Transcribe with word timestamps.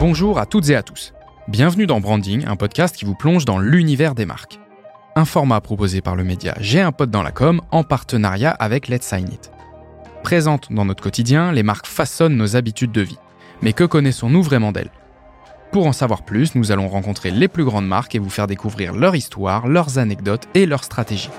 Bonjour 0.00 0.38
à 0.38 0.46
toutes 0.46 0.70
et 0.70 0.76
à 0.76 0.84
tous. 0.84 1.12
Bienvenue 1.48 1.88
dans 1.88 1.98
Branding, 1.98 2.44
un 2.46 2.54
podcast 2.54 2.94
qui 2.94 3.04
vous 3.04 3.16
plonge 3.16 3.44
dans 3.44 3.58
l'univers 3.58 4.14
des 4.14 4.26
marques. 4.26 4.60
Un 5.16 5.24
format 5.24 5.60
proposé 5.60 6.02
par 6.02 6.14
le 6.14 6.22
média 6.22 6.54
J'ai 6.60 6.80
un 6.80 6.92
pote 6.92 7.10
dans 7.10 7.24
la 7.24 7.32
com 7.32 7.60
en 7.72 7.82
partenariat 7.82 8.52
avec 8.52 8.86
Let's 8.86 9.02
Sign 9.02 9.26
It. 9.26 9.50
Présentes 10.22 10.72
dans 10.72 10.84
notre 10.84 11.02
quotidien, 11.02 11.50
les 11.50 11.64
marques 11.64 11.88
façonnent 11.88 12.36
nos 12.36 12.54
habitudes 12.54 12.92
de 12.92 13.00
vie. 13.00 13.18
Mais 13.60 13.72
que 13.72 13.82
connaissons-nous 13.82 14.44
vraiment 14.44 14.70
d'elles? 14.70 14.92
Pour 15.72 15.88
en 15.88 15.92
savoir 15.92 16.24
plus, 16.24 16.54
nous 16.54 16.70
allons 16.70 16.86
rencontrer 16.86 17.32
les 17.32 17.48
plus 17.48 17.64
grandes 17.64 17.88
marques 17.88 18.14
et 18.14 18.20
vous 18.20 18.30
faire 18.30 18.46
découvrir 18.46 18.94
leur 18.94 19.16
histoire, 19.16 19.66
leurs 19.66 19.98
anecdotes 19.98 20.46
et 20.54 20.66
leurs 20.66 20.84
stratégies. 20.84 21.30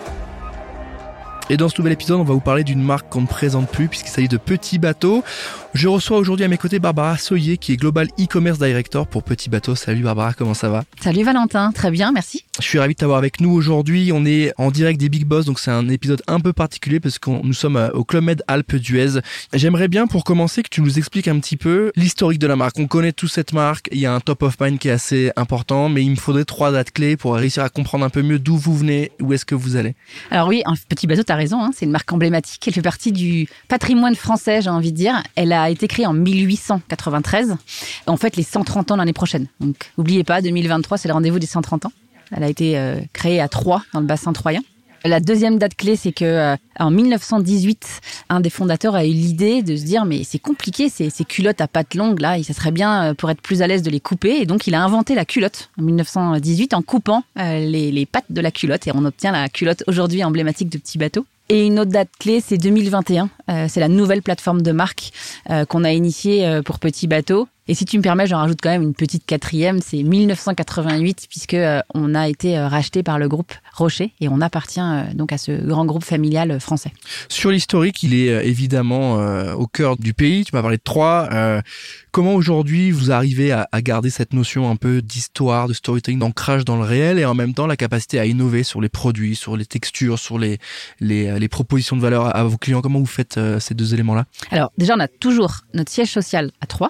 Et 1.51 1.57
dans 1.57 1.67
ce 1.67 1.75
nouvel 1.79 1.93
épisode, 1.93 2.19
on 2.19 2.23
va 2.23 2.33
vous 2.35 2.39
parler 2.39 2.63
d'une 2.63 2.81
marque 2.81 3.09
qu'on 3.09 3.21
ne 3.21 3.27
présente 3.27 3.71
plus 3.71 3.87
puisqu'il 3.87 4.11
s'agit 4.11 4.27
de 4.27 4.37
Petit 4.37 4.77
Bateau. 4.77 5.23
Je 5.73 5.87
reçois 5.87 6.17
aujourd'hui 6.19 6.45
à 6.45 6.47
mes 6.47 6.59
côtés 6.59 6.77
Barbara 6.77 7.17
Soyer 7.17 7.57
qui 7.57 7.73
est 7.73 7.77
Global 7.77 8.07
E-Commerce 8.19 8.59
Director 8.59 9.07
pour 9.07 9.23
Petit 9.23 9.49
Bateau. 9.49 9.73
Salut 9.73 10.03
Barbara, 10.03 10.33
comment 10.33 10.53
ça 10.53 10.69
va? 10.69 10.83
Salut 11.01 11.23
Valentin, 11.23 11.71
très 11.71 11.89
bien, 11.89 12.11
merci. 12.11 12.45
Je 12.59 12.65
suis 12.65 12.79
ravi 12.79 12.93
de 12.93 12.97
t'avoir 12.97 13.17
avec 13.17 13.39
nous 13.39 13.51
aujourd'hui. 13.51 14.11
On 14.13 14.25
est 14.25 14.51
en 14.57 14.69
direct 14.69 14.99
des 14.99 15.07
Big 15.07 15.23
Boss, 15.23 15.45
donc 15.45 15.59
c'est 15.59 15.71
un 15.71 15.87
épisode 15.87 16.21
un 16.27 16.41
peu 16.41 16.51
particulier 16.51 16.99
parce 16.99 17.17
que 17.17 17.29
nous 17.29 17.53
sommes 17.53 17.89
au 17.93 18.03
Club 18.03 18.25
Med 18.25 18.43
Alpes 18.49 18.75
d'Huez. 18.75 19.21
J'aimerais 19.53 19.87
bien 19.87 20.07
pour 20.07 20.25
commencer 20.25 20.61
que 20.61 20.67
tu 20.69 20.81
nous 20.81 20.97
expliques 20.97 21.29
un 21.29 21.39
petit 21.39 21.55
peu 21.55 21.93
l'historique 21.95 22.37
de 22.39 22.47
la 22.47 22.57
marque. 22.57 22.77
On 22.77 22.87
connaît 22.87 23.13
tous 23.13 23.29
cette 23.29 23.53
marque, 23.53 23.87
il 23.93 23.99
y 23.99 24.05
a 24.05 24.13
un 24.13 24.19
top 24.19 24.43
of 24.43 24.59
mind 24.59 24.77
qui 24.77 24.89
est 24.89 24.91
assez 24.91 25.31
important, 25.37 25.87
mais 25.87 26.03
il 26.03 26.11
me 26.11 26.15
faudrait 26.17 26.43
trois 26.43 26.71
dates 26.71 26.91
clés 26.91 27.15
pour 27.15 27.33
réussir 27.35 27.63
à 27.63 27.69
comprendre 27.69 28.03
un 28.03 28.09
peu 28.09 28.23
mieux 28.23 28.39
d'où 28.39 28.57
vous 28.57 28.75
venez, 28.75 29.11
où 29.21 29.31
est-ce 29.31 29.45
que 29.45 29.55
vous 29.55 29.77
allez. 29.77 29.95
Alors 30.29 30.49
oui, 30.49 30.61
un 30.65 30.73
petit 30.89 31.07
bateau, 31.07 31.23
t'as 31.23 31.35
raison, 31.35 31.63
hein, 31.63 31.71
c'est 31.73 31.85
une 31.85 31.91
marque 31.91 32.11
emblématique. 32.11 32.67
Elle 32.67 32.73
fait 32.73 32.81
partie 32.81 33.13
du 33.13 33.47
patrimoine 33.69 34.15
français, 34.15 34.61
j'ai 34.61 34.69
envie 34.69 34.91
de 34.91 34.97
dire. 34.97 35.23
Elle 35.35 35.53
a 35.53 35.69
été 35.69 35.87
créée 35.87 36.05
en 36.05 36.13
1893. 36.13 37.55
En 38.05 38.17
fait, 38.17 38.35
les 38.35 38.43
130 38.43 38.91
ans 38.91 38.95
l'année 38.97 39.13
prochaine. 39.13 39.47
Donc, 39.61 39.91
n'oubliez 39.97 40.25
pas, 40.25 40.41
2023, 40.41 40.97
c'est 40.97 41.07
le 41.07 41.13
rendez-vous 41.13 41.39
des 41.39 41.47
130 41.47 41.85
ans. 41.85 41.91
Elle 42.35 42.43
a 42.43 42.49
été 42.49 42.77
euh, 42.77 42.99
créée 43.13 43.39
à 43.39 43.47
Troyes, 43.47 43.83
dans 43.93 43.99
le 43.99 44.05
bassin 44.05 44.33
troyen. 44.33 44.61
La 45.05 45.21
deuxième 45.21 45.57
date 45.57 45.75
clé, 45.75 45.95
c'est 45.95 46.11
que 46.11 46.25
euh, 46.25 46.55
en 46.77 46.91
1918, 46.91 48.01
un 48.27 48.41
des 48.41 48.49
fondateurs 48.49 48.95
a 48.95 49.05
eu 49.05 49.11
l'idée 49.11 49.61
de 49.63 49.77
se 49.77 49.83
dire 49.83 50.03
mais 50.03 50.25
c'est 50.25 50.39
compliqué 50.39 50.89
ces, 50.89 51.09
ces, 51.09 51.23
culottes 51.23 51.61
à 51.61 51.69
pattes 51.69 51.95
longues 51.95 52.19
là, 52.19 52.37
et 52.37 52.43
ça 52.43 52.53
serait 52.53 52.71
bien 52.71 53.03
euh, 53.03 53.13
pour 53.13 53.29
être 53.29 53.41
plus 53.41 53.61
à 53.61 53.67
l'aise 53.67 53.81
de 53.81 53.89
les 53.89 54.01
couper. 54.01 54.41
Et 54.41 54.45
donc 54.45 54.67
il 54.67 54.75
a 54.75 54.83
inventé 54.83 55.15
la 55.15 55.23
culotte 55.23 55.69
en 55.79 55.83
1918 55.83 56.73
en 56.73 56.81
coupant 56.81 57.23
les, 57.37 57.91
les 57.91 58.05
pattes 58.05 58.25
de 58.29 58.41
la 58.41 58.51
culotte 58.51 58.87
et 58.87 58.91
on 58.93 59.05
obtient 59.05 59.31
la 59.31 59.47
culotte 59.47 59.83
aujourd'hui 59.87 60.23
emblématique 60.23 60.69
de 60.69 60.77
Petit 60.77 60.97
Bateau. 60.97 61.25
Et 61.51 61.65
une 61.65 61.79
autre 61.79 61.89
date 61.89 62.09
clé, 62.19 62.43
c'est 62.45 62.59
2021. 62.59 63.27
Euh, 63.49 63.65
c'est 63.67 63.79
la 63.79 63.87
nouvelle 63.87 64.21
plateforme 64.21 64.61
de 64.61 64.71
marque 64.71 65.11
euh, 65.49 65.65
qu'on 65.65 65.83
a 65.83 65.91
initiée 65.91 66.45
euh, 66.45 66.61
pour 66.61 66.79
Petit 66.79 67.07
Bateau. 67.07 67.47
Et 67.67 67.75
si 67.75 67.85
tu 67.85 67.97
me 67.97 68.01
permets, 68.01 68.25
j'en 68.25 68.39
rajoute 68.39 68.57
quand 68.63 68.71
même 68.71 68.81
une 68.81 68.95
petite 68.95 69.27
quatrième, 69.27 69.79
c'est 69.79 70.01
1988, 70.01 71.27
puisque 71.29 71.55
on 71.93 72.15
a 72.15 72.27
été 72.27 72.57
racheté 72.57 73.03
par 73.03 73.19
le 73.19 73.27
groupe 73.27 73.53
Rocher 73.75 74.11
et 74.21 74.27
on 74.27 74.41
appartient 74.41 74.81
donc 75.13 75.31
à 75.31 75.37
ce 75.37 75.51
grand 75.51 75.85
groupe 75.85 76.03
familial 76.03 76.59
français. 76.59 76.91
Sur 77.27 77.51
l'historique, 77.51 78.01
il 78.01 78.15
est 78.15 78.47
évidemment 78.47 79.17
au 79.53 79.67
cœur 79.67 79.97
du 79.97 80.15
pays. 80.15 80.45
Tu 80.45 80.55
m'as 80.55 80.61
parlé 80.61 80.77
de 80.77 80.81
Troyes. 80.81 81.61
comment 82.09 82.33
aujourd'hui 82.33 82.89
vous 82.89 83.11
arrivez 83.11 83.51
à, 83.51 83.67
garder 83.83 84.09
cette 84.09 84.33
notion 84.33 84.71
un 84.71 84.75
peu 84.75 85.03
d'histoire, 85.03 85.67
de 85.67 85.73
storytelling, 85.73 86.17
d'ancrage 86.17 86.65
dans 86.65 86.77
le 86.77 86.83
réel 86.83 87.19
et 87.19 87.25
en 87.25 87.35
même 87.35 87.53
temps 87.53 87.67
la 87.67 87.77
capacité 87.77 88.19
à 88.19 88.25
innover 88.25 88.63
sur 88.63 88.81
les 88.81 88.89
produits, 88.89 89.35
sur 89.35 89.55
les 89.55 89.67
textures, 89.67 90.17
sur 90.17 90.39
les 90.39 90.57
propositions 91.51 91.97
de 91.97 92.01
valeur 92.01 92.35
à 92.35 92.43
vos 92.45 92.57
clients? 92.57 92.81
Comment 92.81 92.97
vous 92.97 93.05
faites 93.05 93.38
ces 93.59 93.73
deux 93.73 93.93
éléments-là 93.93 94.25
Alors 94.51 94.71
déjà, 94.77 94.95
on 94.95 94.99
a 94.99 95.07
toujours 95.07 95.61
notre 95.73 95.91
siège 95.91 96.11
social 96.11 96.51
à 96.61 96.65
Troyes 96.65 96.89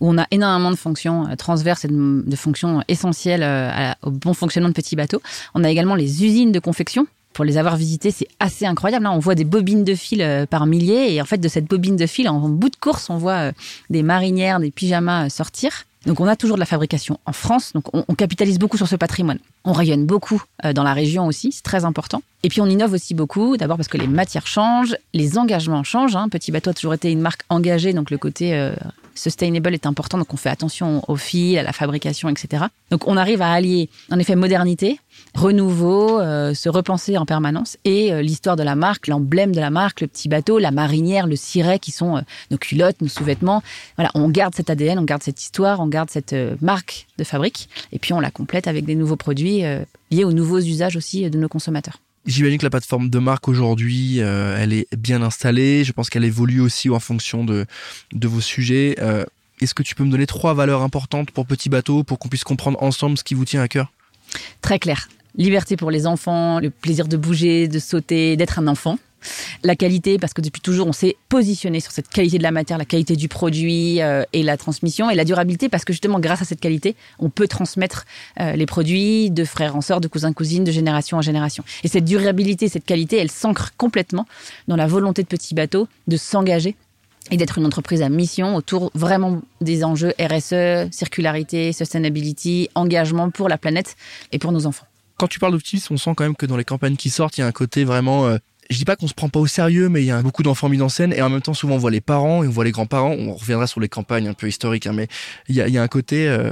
où 0.00 0.10
on 0.10 0.18
a 0.18 0.26
énormément 0.30 0.70
de 0.70 0.76
fonctions 0.76 1.28
euh, 1.28 1.36
transverses 1.36 1.84
et 1.84 1.88
de, 1.88 2.36
fonctions 2.36 2.82
essentielles 2.88 3.42
euh, 3.42 3.92
au 4.02 4.10
bon 4.10 4.34
fonctionnement 4.34 4.68
de 4.68 4.74
petits 4.74 4.96
bateaux. 4.96 5.22
On 5.54 5.64
a 5.64 5.70
également 5.70 5.94
les 5.94 6.24
usines 6.24 6.52
de 6.52 6.58
confection. 6.58 7.06
Pour 7.32 7.46
les 7.46 7.56
avoir 7.56 7.76
visitées, 7.76 8.10
c'est 8.10 8.28
assez 8.40 8.66
incroyable. 8.66 9.06
Hein. 9.06 9.12
On 9.14 9.18
voit 9.18 9.34
des 9.34 9.44
bobines 9.44 9.84
de 9.84 9.94
fil 9.94 10.20
euh, 10.20 10.44
par 10.44 10.66
milliers 10.66 11.14
et 11.14 11.22
en 11.22 11.24
fait, 11.24 11.38
de 11.38 11.48
cette 11.48 11.64
bobine 11.64 11.96
de 11.96 12.06
fil, 12.06 12.28
en 12.28 12.48
bout 12.48 12.68
de 12.68 12.76
course, 12.76 13.08
on 13.08 13.16
voit 13.16 13.52
des 13.88 14.02
marinières, 14.02 14.60
des 14.60 14.70
pyjamas 14.70 15.30
sortir. 15.30 15.84
Donc 16.06 16.20
on 16.20 16.26
a 16.26 16.36
toujours 16.36 16.56
de 16.56 16.60
la 16.60 16.66
fabrication 16.66 17.18
en 17.26 17.32
France, 17.32 17.72
donc 17.72 17.84
on, 17.92 18.14
capitalise 18.14 18.58
beaucoup 18.58 18.76
sur 18.76 18.88
ce 18.88 18.96
patrimoine. 18.96 19.38
On 19.64 19.72
rayonne 19.72 20.04
beaucoup 20.04 20.42
dans 20.74 20.82
la 20.82 20.94
région 20.94 21.26
aussi, 21.26 21.52
c'est 21.52 21.62
très 21.62 21.84
important. 21.84 22.22
Et 22.42 22.48
puis 22.48 22.60
on 22.60 22.66
innove 22.66 22.92
aussi 22.92 23.14
beaucoup, 23.14 23.56
d'abord 23.56 23.76
parce 23.76 23.88
que 23.88 23.98
les 23.98 24.08
matières 24.08 24.46
changent, 24.46 24.96
les 25.14 25.38
engagements 25.38 25.84
changent. 25.84 26.16
Hein. 26.16 26.28
Petit 26.28 26.50
Bateau 26.50 26.70
a 26.70 26.74
toujours 26.74 26.94
été 26.94 27.10
une 27.12 27.20
marque 27.20 27.42
engagée, 27.48 27.92
donc 27.92 28.10
le 28.10 28.18
côté 28.18 28.72
sustainable 29.14 29.74
est 29.74 29.86
important, 29.86 30.18
donc 30.18 30.32
on 30.32 30.36
fait 30.36 30.48
attention 30.48 31.02
au 31.08 31.16
fil, 31.16 31.58
à 31.58 31.62
la 31.62 31.72
fabrication, 31.72 32.28
etc. 32.28 32.64
Donc 32.90 33.06
on 33.08 33.16
arrive 33.16 33.42
à 33.42 33.52
allier 33.52 33.88
en 34.10 34.18
effet 34.18 34.36
modernité, 34.36 34.98
renouveau, 35.34 36.20
euh, 36.20 36.54
se 36.54 36.68
repenser 36.68 37.16
en 37.18 37.26
permanence 37.26 37.76
et 37.84 38.12
euh, 38.12 38.22
l'histoire 38.22 38.56
de 38.56 38.62
la 38.62 38.74
marque, 38.74 39.06
l'emblème 39.06 39.54
de 39.54 39.60
la 39.60 39.70
marque, 39.70 40.00
le 40.00 40.06
petit 40.06 40.28
bateau, 40.28 40.58
la 40.58 40.70
marinière, 40.70 41.26
le 41.26 41.36
ciré 41.36 41.78
qui 41.78 41.90
sont 41.90 42.16
euh, 42.16 42.20
nos 42.50 42.58
culottes, 42.58 43.00
nos 43.00 43.08
sous-vêtements. 43.08 43.62
Voilà, 43.96 44.10
on 44.14 44.28
garde 44.28 44.54
cet 44.54 44.70
ADN, 44.70 44.98
on 44.98 45.04
garde 45.04 45.22
cette 45.22 45.40
histoire, 45.40 45.80
on 45.80 45.86
garde 45.86 46.10
cette 46.10 46.34
marque 46.60 47.06
de 47.18 47.24
fabrique 47.24 47.68
et 47.92 47.98
puis 47.98 48.12
on 48.12 48.20
la 48.20 48.30
complète 48.30 48.66
avec 48.66 48.84
des 48.84 48.94
nouveaux 48.94 49.16
produits 49.16 49.62
liés 50.10 50.24
aux 50.24 50.32
nouveaux 50.32 50.60
usages 50.60 50.96
aussi 50.96 51.28
de 51.28 51.38
nos 51.38 51.48
consommateurs. 51.48 51.98
J'imagine 52.24 52.58
que 52.58 52.64
la 52.64 52.70
plateforme 52.70 53.10
de 53.10 53.18
marque 53.18 53.48
aujourd'hui, 53.48 54.20
euh, 54.20 54.56
elle 54.58 54.72
est 54.72 54.86
bien 54.96 55.22
installée. 55.22 55.82
Je 55.84 55.92
pense 55.92 56.08
qu'elle 56.08 56.24
évolue 56.24 56.60
aussi 56.60 56.88
en 56.88 57.00
fonction 57.00 57.44
de, 57.44 57.66
de 58.12 58.28
vos 58.28 58.40
sujets. 58.40 58.94
Euh, 59.00 59.24
est-ce 59.60 59.74
que 59.74 59.82
tu 59.82 59.94
peux 59.94 60.04
me 60.04 60.10
donner 60.10 60.26
trois 60.26 60.54
valeurs 60.54 60.82
importantes 60.82 61.30
pour 61.32 61.46
Petit 61.46 61.68
Bateau 61.68 62.04
pour 62.04 62.18
qu'on 62.18 62.28
puisse 62.28 62.44
comprendre 62.44 62.80
ensemble 62.82 63.18
ce 63.18 63.24
qui 63.24 63.34
vous 63.34 63.44
tient 63.44 63.62
à 63.62 63.68
cœur? 63.68 63.92
Très 64.60 64.78
clair. 64.78 65.08
Liberté 65.36 65.76
pour 65.76 65.90
les 65.90 66.06
enfants, 66.06 66.60
le 66.60 66.70
plaisir 66.70 67.08
de 67.08 67.16
bouger, 67.16 67.66
de 67.66 67.78
sauter, 67.78 68.36
d'être 68.36 68.58
un 68.58 68.68
enfant. 68.68 68.98
La 69.62 69.76
qualité, 69.76 70.18
parce 70.18 70.32
que 70.32 70.40
depuis 70.40 70.60
toujours, 70.60 70.86
on 70.86 70.92
s'est 70.92 71.16
positionné 71.28 71.80
sur 71.80 71.92
cette 71.92 72.08
qualité 72.08 72.38
de 72.38 72.42
la 72.42 72.50
matière, 72.50 72.78
la 72.78 72.84
qualité 72.84 73.16
du 73.16 73.28
produit 73.28 74.00
euh, 74.00 74.24
et 74.32 74.42
la 74.42 74.56
transmission. 74.56 75.10
Et 75.10 75.14
la 75.14 75.24
durabilité, 75.24 75.68
parce 75.68 75.84
que 75.84 75.92
justement, 75.92 76.20
grâce 76.20 76.42
à 76.42 76.44
cette 76.44 76.60
qualité, 76.60 76.96
on 77.18 77.30
peut 77.30 77.48
transmettre 77.48 78.04
euh, 78.40 78.52
les 78.52 78.66
produits 78.66 79.30
de 79.30 79.44
frères 79.44 79.76
en 79.76 79.80
sœurs, 79.80 80.00
de 80.00 80.08
cousins 80.08 80.32
cousines, 80.32 80.64
de 80.64 80.72
génération 80.72 81.18
en 81.18 81.22
génération. 81.22 81.64
Et 81.84 81.88
cette 81.88 82.04
durabilité, 82.04 82.68
cette 82.68 82.84
qualité, 82.84 83.18
elle 83.18 83.30
s'ancre 83.30 83.72
complètement 83.76 84.26
dans 84.68 84.76
la 84.76 84.86
volonté 84.86 85.22
de 85.22 85.28
Petit 85.28 85.54
Bateau 85.54 85.88
de 86.06 86.16
s'engager 86.16 86.76
et 87.30 87.36
d'être 87.36 87.58
une 87.58 87.66
entreprise 87.66 88.02
à 88.02 88.08
mission 88.08 88.56
autour 88.56 88.90
vraiment 88.94 89.42
des 89.60 89.84
enjeux 89.84 90.12
RSE, 90.18 90.90
circularité, 90.90 91.72
sustainability, 91.72 92.68
engagement 92.74 93.30
pour 93.30 93.48
la 93.48 93.58
planète 93.58 93.96
et 94.32 94.38
pour 94.38 94.52
nos 94.52 94.66
enfants. 94.66 94.86
Quand 95.18 95.28
tu 95.28 95.38
parles 95.38 95.52
d'optimisme, 95.52 95.94
on 95.94 95.96
sent 95.96 96.12
quand 96.16 96.24
même 96.24 96.34
que 96.34 96.46
dans 96.46 96.56
les 96.56 96.64
campagnes 96.64 96.96
qui 96.96 97.10
sortent, 97.10 97.38
il 97.38 97.42
y 97.42 97.44
a 97.44 97.46
un 97.46 97.52
côté 97.52 97.84
vraiment 97.84 98.26
euh, 98.26 98.38
je 98.70 98.76
dis 98.76 98.84
pas 98.84 98.96
qu'on 98.96 99.08
se 99.08 99.14
prend 99.14 99.28
pas 99.28 99.40
au 99.40 99.46
sérieux, 99.46 99.88
mais 99.88 100.02
il 100.02 100.06
y 100.06 100.10
a 100.10 100.22
beaucoup 100.22 100.42
d'enfants 100.42 100.68
mis 100.68 100.80
en 100.80 100.88
scène 100.88 101.12
et 101.12 101.22
en 101.22 101.28
même 101.28 101.42
temps 101.42 101.54
souvent 101.54 101.74
on 101.74 101.78
voit 101.78 101.90
les 101.90 102.00
parents 102.00 102.42
et 102.42 102.46
on 102.46 102.50
voit 102.50 102.64
les 102.64 102.70
grands-parents. 102.70 103.12
On 103.12 103.34
reviendra 103.34 103.66
sur 103.66 103.80
les 103.80 103.88
campagnes 103.88 104.28
un 104.28 104.34
peu 104.34 104.48
historiques, 104.48 104.86
hein, 104.86 104.92
mais 104.94 105.08
il 105.48 105.56
y 105.56 105.60
a, 105.60 105.68
y 105.68 105.78
a, 105.78 105.82
un 105.82 105.88
côté 105.88 106.28
euh, 106.28 106.50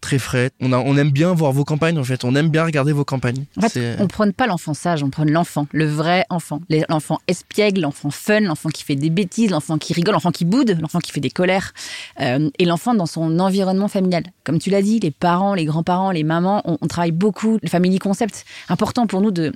très 0.00 0.18
frais. 0.18 0.50
On, 0.60 0.72
a, 0.72 0.78
on 0.78 0.96
aime 0.96 1.10
bien 1.10 1.32
voir 1.34 1.52
vos 1.52 1.64
campagnes 1.64 1.98
en 1.98 2.04
fait. 2.04 2.24
On 2.24 2.34
aime 2.34 2.48
bien 2.48 2.64
regarder 2.64 2.92
vos 2.92 3.04
campagnes. 3.04 3.44
En 3.56 3.68
fait, 3.68 3.96
on 3.98 4.06
prône 4.06 4.32
pas 4.32 4.46
l'enfant 4.46 4.74
sage, 4.74 5.02
on 5.02 5.10
prône 5.10 5.30
l'enfant, 5.30 5.66
le 5.72 5.86
vrai 5.86 6.24
enfant, 6.30 6.60
l'enfant 6.88 7.18
espiègle, 7.26 7.82
l'enfant 7.82 8.10
fun, 8.10 8.40
l'enfant 8.40 8.68
qui 8.70 8.84
fait 8.84 8.96
des 8.96 9.10
bêtises, 9.10 9.50
l'enfant 9.50 9.78
qui 9.78 9.92
rigole, 9.92 10.14
l'enfant 10.14 10.30
qui 10.30 10.44
boude, 10.44 10.78
l'enfant 10.80 11.00
qui 11.00 11.12
fait 11.12 11.20
des 11.20 11.30
colères, 11.30 11.72
euh, 12.20 12.50
et 12.58 12.64
l'enfant 12.64 12.94
dans 12.94 13.06
son 13.06 13.38
environnement 13.38 13.88
familial. 13.88 14.24
Comme 14.44 14.58
tu 14.58 14.70
l'as 14.70 14.82
dit, 14.82 15.00
les 15.00 15.10
parents, 15.10 15.54
les 15.54 15.64
grands-parents, 15.64 16.10
les 16.10 16.24
mamans, 16.24 16.62
on, 16.64 16.78
on 16.80 16.86
travaille 16.86 17.12
beaucoup 17.12 17.58
le 17.62 17.68
family 17.68 17.98
concept. 17.98 18.44
Important 18.68 19.06
pour 19.06 19.20
nous 19.20 19.30
de 19.30 19.52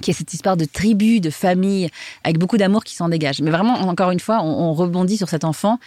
qui 0.00 0.10
est 0.10 0.14
cette 0.14 0.32
histoire 0.34 0.56
de 0.56 0.64
tribu, 0.64 1.20
de 1.20 1.30
famille, 1.30 1.88
avec 2.24 2.38
beaucoup 2.38 2.56
d'amour 2.56 2.84
qui 2.84 2.94
s'en 2.94 3.08
dégage. 3.08 3.40
Mais 3.40 3.50
vraiment, 3.50 3.74
encore 3.74 4.10
une 4.10 4.20
fois, 4.20 4.42
on, 4.42 4.72
rebondit 4.72 5.16
sur 5.16 5.28
cet 5.28 5.44
enfant 5.44 5.78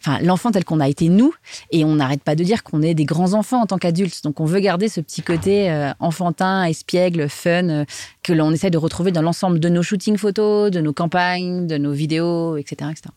enfin 0.00 0.18
l'enfant 0.20 0.50
tel 0.50 0.64
qu'on 0.64 0.80
a 0.80 0.88
été 0.88 1.08
nous 1.08 1.32
et 1.70 1.84
on 1.84 1.94
n'arrête 1.94 2.24
pas 2.24 2.34
de 2.34 2.42
dire 2.42 2.64
qu'on 2.64 2.82
est 2.82 2.94
des 2.94 3.04
grands 3.04 3.34
enfants 3.34 3.60
en 3.60 3.66
tant 3.66 3.78
qu'adultes 3.78 4.24
donc 4.24 4.40
on 4.40 4.46
veut 4.46 4.58
garder 4.58 4.88
ce 4.88 5.00
petit 5.00 5.22
côté 5.22 5.70
euh, 5.70 5.92
enfantin 6.00 6.64
espiègle 6.64 7.28
fun 7.28 7.68
euh, 7.68 7.84
que 8.24 8.32
l'on 8.32 8.50
essaie 8.52 8.70
de 8.70 8.78
retrouver 8.78 9.12
dans 9.12 9.22
l'ensemble 9.22 9.60
de 9.60 9.68
nos 9.68 9.82
shootings 9.82 10.16
photos 10.16 10.72
de 10.72 10.80
nos 10.80 10.92
campagnes 10.92 11.68
de 11.68 11.76
nos 11.76 11.92
vidéos 11.92 12.56
etc 12.56 12.90
etc 12.90 13.12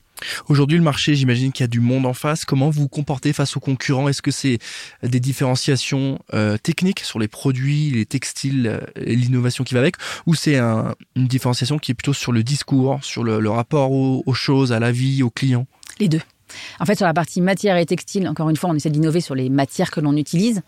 Aujourd'hui, 0.47 0.77
le 0.77 0.83
marché, 0.83 1.15
j'imagine 1.15 1.51
qu'il 1.51 1.63
y 1.63 1.65
a 1.65 1.67
du 1.67 1.79
monde 1.79 2.05
en 2.05 2.13
face. 2.13 2.45
Comment 2.45 2.69
vous 2.69 2.81
vous 2.81 2.87
comportez 2.87 3.33
face 3.33 3.57
aux 3.57 3.59
concurrents? 3.59 4.07
Est-ce 4.07 4.21
que 4.21 4.31
c'est 4.31 4.59
des 5.03 5.19
différenciations 5.19 6.19
euh, 6.33 6.57
techniques 6.57 7.01
sur 7.01 7.19
les 7.19 7.27
produits, 7.27 7.91
les 7.91 8.05
textiles, 8.05 8.67
euh, 8.67 8.79
et 8.95 9.15
l'innovation 9.15 9.63
qui 9.63 9.73
va 9.73 9.79
avec, 9.79 9.95
ou 10.25 10.35
c'est 10.35 10.57
un, 10.57 10.95
une 11.15 11.27
différenciation 11.27 11.79
qui 11.79 11.91
est 11.91 11.95
plutôt 11.95 12.13
sur 12.13 12.31
le 12.31 12.43
discours, 12.43 12.99
sur 13.03 13.23
le, 13.23 13.49
rapport 13.49 13.91
aux, 13.91 14.23
aux, 14.25 14.33
choses, 14.33 14.71
à 14.71 14.79
la 14.79 14.91
vie, 14.91 15.23
aux 15.23 15.29
clients? 15.29 15.67
Les 15.99 16.09
deux. 16.09 16.21
En 16.79 16.85
fait, 16.85 16.95
sur 16.95 17.05
la 17.05 17.13
partie 17.13 17.41
matière 17.41 17.77
et 17.77 17.85
textile, 17.85 18.27
encore 18.27 18.49
une 18.49 18.57
fois, 18.57 18.69
on 18.69 18.75
essaie 18.75 18.89
d'innover 18.89 19.21
sur 19.21 19.35
les 19.35 19.49
matières 19.49 19.91
que 19.91 19.99
l'on 19.99 20.15
utilise. 20.15 20.61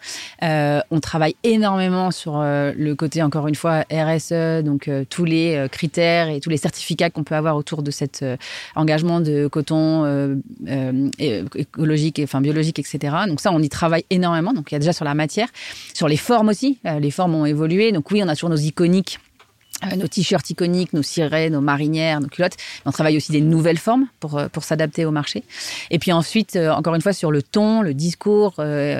Euh, 0.43 0.79
on 0.91 0.99
travaille 0.99 1.35
énormément 1.43 2.11
sur 2.11 2.37
euh, 2.37 2.73
le 2.77 2.95
côté, 2.95 3.21
encore 3.23 3.47
une 3.47 3.55
fois, 3.55 3.83
RSE, 3.91 4.63
donc 4.63 4.87
euh, 4.87 5.03
tous 5.09 5.25
les 5.25 5.55
euh, 5.55 5.67
critères 5.67 6.29
et 6.29 6.39
tous 6.39 6.49
les 6.49 6.57
certificats 6.57 7.09
qu'on 7.09 7.23
peut 7.23 7.35
avoir 7.35 7.55
autour 7.55 7.83
de 7.83 7.91
cet 7.91 8.23
euh, 8.23 8.37
engagement 8.75 9.19
de 9.19 9.47
coton 9.47 10.03
euh, 10.05 10.35
écologique, 11.19 12.19
et, 12.19 12.23
enfin 12.23 12.41
biologique, 12.41 12.79
etc. 12.79 13.15
Donc 13.27 13.41
ça, 13.41 13.51
on 13.51 13.61
y 13.61 13.69
travaille 13.69 14.05
énormément. 14.09 14.53
Donc 14.53 14.71
il 14.71 14.75
y 14.75 14.77
a 14.77 14.79
déjà 14.79 14.93
sur 14.93 15.05
la 15.05 15.13
matière, 15.13 15.49
sur 15.93 16.07
les 16.07 16.17
formes 16.17 16.49
aussi. 16.49 16.79
Les 16.99 17.11
formes 17.11 17.35
ont 17.35 17.45
évolué. 17.45 17.91
Donc 17.91 18.11
oui, 18.11 18.21
on 18.23 18.27
a 18.27 18.33
toujours 18.33 18.49
nos 18.49 18.57
iconiques. 18.57 19.19
Euh, 19.83 19.95
nos 19.95 20.07
t-shirts 20.07 20.49
iconiques, 20.49 20.93
nos 20.93 21.03
cirés, 21.03 21.49
nos 21.49 21.61
marinières, 21.61 22.19
nos 22.19 22.27
culottes. 22.27 22.57
On 22.85 22.91
travaille 22.91 23.17
aussi 23.17 23.31
des 23.31 23.41
nouvelles 23.41 23.77
formes 23.77 24.07
pour, 24.19 24.37
euh, 24.37 24.47
pour 24.49 24.63
s'adapter 24.63 25.05
au 25.05 25.11
marché. 25.11 25.43
Et 25.91 25.99
puis 25.99 26.11
ensuite, 26.11 26.55
euh, 26.55 26.71
encore 26.71 26.95
une 26.95 27.01
fois, 27.01 27.13
sur 27.13 27.31
le 27.31 27.41
ton, 27.43 27.81
le 27.81 27.93
discours, 27.93 28.55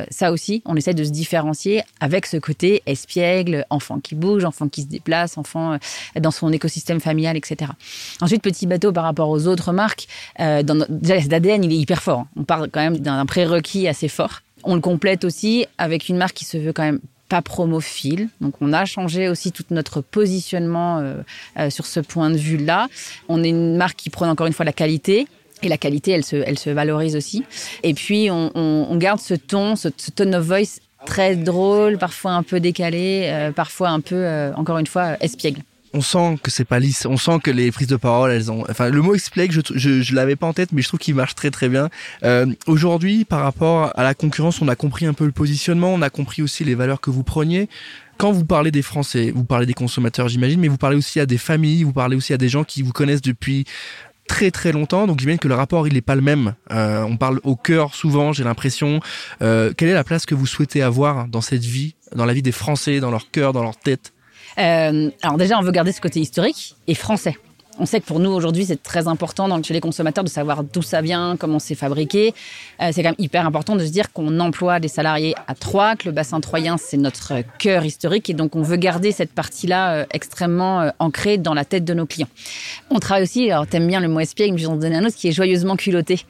ça 0.09 0.31
aussi, 0.31 0.62
on 0.65 0.75
essaie 0.75 0.94
de 0.94 1.03
se 1.03 1.09
différencier 1.09 1.83
avec 2.00 2.25
ce 2.25 2.38
côté 2.38 2.83
espiègle, 2.85 3.65
enfant 3.69 4.00
qui 4.00 4.15
bouge, 4.15 4.45
enfant 4.45 4.68
qui 4.68 4.83
se 4.83 4.88
déplace, 4.88 5.38
enfant 5.38 5.77
dans 6.19 6.31
son 6.31 6.51
écosystème 6.51 7.00
familial, 7.00 7.38
etc. 7.38 7.71
Ensuite, 8.21 8.41
petit 8.41 8.68
bateau 8.68 8.91
par 8.91 9.03
rapport 9.03 9.30
aux 9.30 9.47
autres 9.47 9.71
marques, 9.73 10.07
dans 10.38 10.75
notre- 10.75 10.91
déjà 10.91 11.18
il 11.18 11.71
est 11.71 11.77
hyper 11.77 12.01
fort. 12.01 12.25
On 12.35 12.44
parle 12.44 12.69
quand 12.71 12.80
même 12.80 13.00
d'un 13.00 13.25
prérequis 13.25 13.88
assez 13.88 14.07
fort. 14.07 14.41
On 14.63 14.75
le 14.75 14.81
complète 14.81 15.23
aussi 15.23 15.65
avec 15.77 16.09
une 16.09 16.18
marque 16.18 16.35
qui 16.35 16.45
se 16.45 16.57
veut 16.57 16.73
quand 16.73 16.83
même 16.83 17.00
pas 17.29 17.41
promophile. 17.41 18.29
Donc 18.41 18.53
on 18.62 18.74
a 18.74 18.85
changé 18.85 19.29
aussi 19.29 19.51
tout 19.51 19.63
notre 19.71 20.01
positionnement 20.01 21.00
euh, 21.00 21.15
euh, 21.59 21.69
sur 21.69 21.85
ce 21.85 22.00
point 22.00 22.29
de 22.29 22.38
vue-là. 22.38 22.88
On 23.29 23.44
est 23.44 23.50
une 23.50 23.75
marque 23.77 23.97
qui 23.97 24.09
prône 24.09 24.29
encore 24.29 24.47
une 24.47 24.53
fois 24.53 24.65
la 24.65 24.74
qualité. 24.74 25.27
Et 25.63 25.69
la 25.69 25.77
qualité, 25.79 26.12
elle 26.12 26.24
se, 26.24 26.35
elle 26.35 26.59
se 26.59 26.69
valorise 26.69 27.15
aussi. 27.15 27.44
Et 27.81 27.95
puis, 27.95 28.29
on, 28.29 28.51
on- 28.53 28.88
on 28.91 28.95
garde 28.97 29.19
ce 29.19 29.33
ton, 29.33 29.75
ce, 29.75 29.88
tone 30.15 30.35
of 30.35 30.45
voice 30.45 30.79
très 31.07 31.35
drôle, 31.35 31.97
parfois 31.97 32.33
un 32.33 32.44
peu 32.44 32.59
décalé, 32.59 33.24
euh, 33.25 33.51
parfois 33.51 33.89
un 33.89 34.00
peu, 34.00 34.13
euh, 34.15 34.53
encore 34.53 34.77
une 34.77 34.85
fois, 34.85 35.18
espiègle. 35.19 35.62
On 35.97 36.01
sent 36.01 36.38
que 36.44 36.51
c'est 36.51 36.63
pas 36.63 36.77
lisse, 36.77 37.07
on 37.07 37.17
sent 37.17 37.39
que 37.44 37.49
les 37.49 37.71
prises 37.71 37.88
de 37.88 37.95
parole, 37.95 38.31
elles 38.31 38.51
ont. 38.51 38.63
Enfin, 38.69 38.89
le 38.89 39.01
mot 39.01 39.15
explique, 39.15 39.51
je, 39.51 39.61
je, 39.73 40.01
je 40.01 40.13
l'avais 40.13 40.35
pas 40.35 40.45
en 40.45 40.53
tête, 40.53 40.71
mais 40.71 40.83
je 40.83 40.89
trouve 40.89 40.99
qu'il 40.99 41.15
marche 41.15 41.33
très 41.33 41.49
très 41.49 41.69
bien. 41.69 41.89
Euh, 42.23 42.45
Aujourd'hui, 42.67 43.25
par 43.25 43.41
rapport 43.41 43.91
à 43.97 44.03
la 44.03 44.13
concurrence, 44.13 44.61
on 44.61 44.67
a 44.67 44.75
compris 44.75 45.07
un 45.07 45.13
peu 45.13 45.25
le 45.25 45.31
positionnement, 45.31 45.91
on 45.91 46.03
a 46.03 46.11
compris 46.11 46.44
aussi 46.44 46.63
les 46.63 46.75
valeurs 46.75 47.01
que 47.01 47.09
vous 47.09 47.23
preniez. 47.23 47.67
Quand 48.17 48.31
vous 48.31 48.45
parlez 48.45 48.69
des 48.69 48.83
Français, 48.83 49.31
vous 49.33 49.44
parlez 49.44 49.65
des 49.65 49.73
consommateurs, 49.73 50.27
j'imagine, 50.27 50.59
mais 50.59 50.67
vous 50.67 50.77
parlez 50.77 50.97
aussi 50.97 51.19
à 51.19 51.25
des 51.25 51.39
familles, 51.39 51.83
vous 51.83 51.94
parlez 51.94 52.15
aussi 52.15 52.31
à 52.31 52.38
des 52.38 52.49
gens 52.49 52.63
qui 52.63 52.83
vous 52.83 52.94
connaissent 52.94 53.23
depuis 53.23 53.65
très 54.27 54.51
très 54.51 54.71
longtemps, 54.71 55.07
donc 55.07 55.19
j'imagine 55.19 55.39
que 55.39 55.47
le 55.47 55.55
rapport 55.55 55.88
il 55.88 55.95
n'est 55.95 56.01
pas 56.01 56.15
le 56.15 56.21
même. 56.21 56.53
Euh, 56.69 57.01
on 57.03 57.17
parle 57.17 57.39
au 57.44 57.55
cœur 57.55 57.95
souvent, 57.95 58.33
j'ai 58.33 58.44
l'impression. 58.44 58.99
Euh, 59.41 59.73
quelle 59.75 59.89
est 59.89 59.94
la 59.94 60.03
place 60.03 60.27
que 60.27 60.35
vous 60.35 60.45
souhaitez 60.45 60.83
avoir 60.83 61.27
dans 61.27 61.41
cette 61.41 61.63
vie, 61.63 61.95
dans 62.15 62.25
la 62.25 62.33
vie 62.33 62.44
des 62.44 62.51
Français, 62.51 62.99
dans 62.99 63.09
leur 63.09 63.31
cœur, 63.31 63.51
dans 63.51 63.63
leur 63.63 63.77
tête? 63.77 64.13
Alors 64.57 65.38
déjà, 65.38 65.57
on 65.57 65.62
veut 65.62 65.71
garder 65.71 65.92
ce 65.92 66.01
côté 66.01 66.19
historique 66.19 66.75
et 66.88 66.95
français. 66.95 67.36
On 67.79 67.85
sait 67.85 68.00
que 68.00 68.06
pour 68.06 68.19
nous 68.19 68.31
aujourd'hui, 68.31 68.65
c'est 68.65 68.81
très 68.81 69.07
important 69.07 69.47
dans, 69.47 69.62
chez 69.62 69.74
les 69.74 69.81
consommateurs 69.81 70.24
de 70.24 70.29
savoir 70.29 70.63
d'où 70.63 70.81
ça 70.81 71.01
vient, 71.01 71.35
comment 71.38 71.59
c'est 71.59 71.75
fabriqué. 71.75 72.33
Euh, 72.81 72.89
c'est 72.91 73.03
quand 73.03 73.09
même 73.09 73.15
hyper 73.19 73.45
important 73.45 73.75
de 73.75 73.85
se 73.85 73.91
dire 73.91 74.12
qu'on 74.12 74.39
emploie 74.39 74.79
des 74.79 74.88
salariés 74.88 75.35
à 75.47 75.53
Troyes, 75.53 75.95
que 75.95 76.06
le 76.06 76.12
bassin 76.12 76.39
troyen 76.41 76.77
c'est 76.77 76.97
notre 76.97 77.33
cœur 77.59 77.85
historique 77.85 78.29
et 78.29 78.33
donc 78.33 78.56
on 78.56 78.63
veut 78.63 78.77
garder 78.77 79.12
cette 79.12 79.31
partie-là 79.31 79.94
euh, 79.94 80.06
extrêmement 80.12 80.81
euh, 80.81 80.89
ancrée 80.97 81.38
dans 81.38 81.53
la 81.53 81.65
tête 81.65 81.85
de 81.85 81.94
nos 81.94 82.06
clients. 82.06 82.29
On 82.89 83.00
travaille 83.00 83.24
aussi, 83.24 83.51
alors 83.51 83.68
t'aimes 83.68 83.88
bien 83.88 84.00
le 84.00 84.07
mot 84.07 84.19
espiègle, 84.19 84.53
mais 84.56 84.62
je 84.62 84.68
vais 84.68 84.73
en 84.73 84.77
donner 84.77 84.95
un 84.95 85.06
autre 85.06 85.15
qui 85.15 85.27
est 85.27 85.31
joyeusement 85.31 85.75
culotté. 85.75 86.21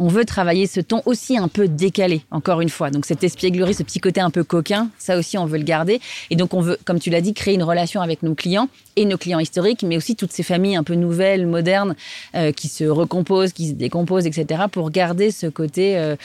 On 0.00 0.08
veut 0.08 0.24
travailler 0.24 0.66
ce 0.66 0.80
ton 0.80 1.02
aussi 1.06 1.38
un 1.38 1.48
peu 1.48 1.68
décalé, 1.68 2.22
encore 2.30 2.60
une 2.60 2.68
fois. 2.68 2.90
Donc 2.90 3.06
cette 3.06 3.22
espièglerie, 3.22 3.74
ce 3.74 3.82
petit 3.84 4.00
côté 4.00 4.20
un 4.20 4.30
peu 4.30 4.42
coquin, 4.42 4.88
ça 4.98 5.16
aussi 5.16 5.38
on 5.38 5.46
veut 5.46 5.58
le 5.58 5.64
garder. 5.64 6.00
Et 6.30 6.36
donc 6.36 6.52
on 6.54 6.60
veut, 6.60 6.78
comme 6.84 6.98
tu 6.98 7.10
l'as 7.10 7.20
dit, 7.20 7.32
créer 7.32 7.54
une 7.54 7.62
relation 7.62 8.00
avec 8.00 8.22
nos 8.22 8.34
clients 8.34 8.68
et 8.96 9.04
nos 9.04 9.18
clients 9.18 9.38
historiques, 9.38 9.82
mais 9.82 9.96
aussi 9.96 10.16
toutes 10.16 10.32
ces 10.32 10.42
familles 10.42 10.76
un 10.76 10.82
peu 10.82 10.95
nouvelles, 10.96 11.46
modernes, 11.46 11.94
euh, 12.34 12.52
qui 12.52 12.68
se 12.68 12.84
recomposent, 12.84 13.52
qui 13.52 13.68
se 13.68 13.74
décomposent, 13.74 14.26
etc., 14.26 14.64
pour 14.70 14.90
garder 14.90 15.30
ce 15.30 15.46
côté 15.46 15.96
euh, 15.98 16.16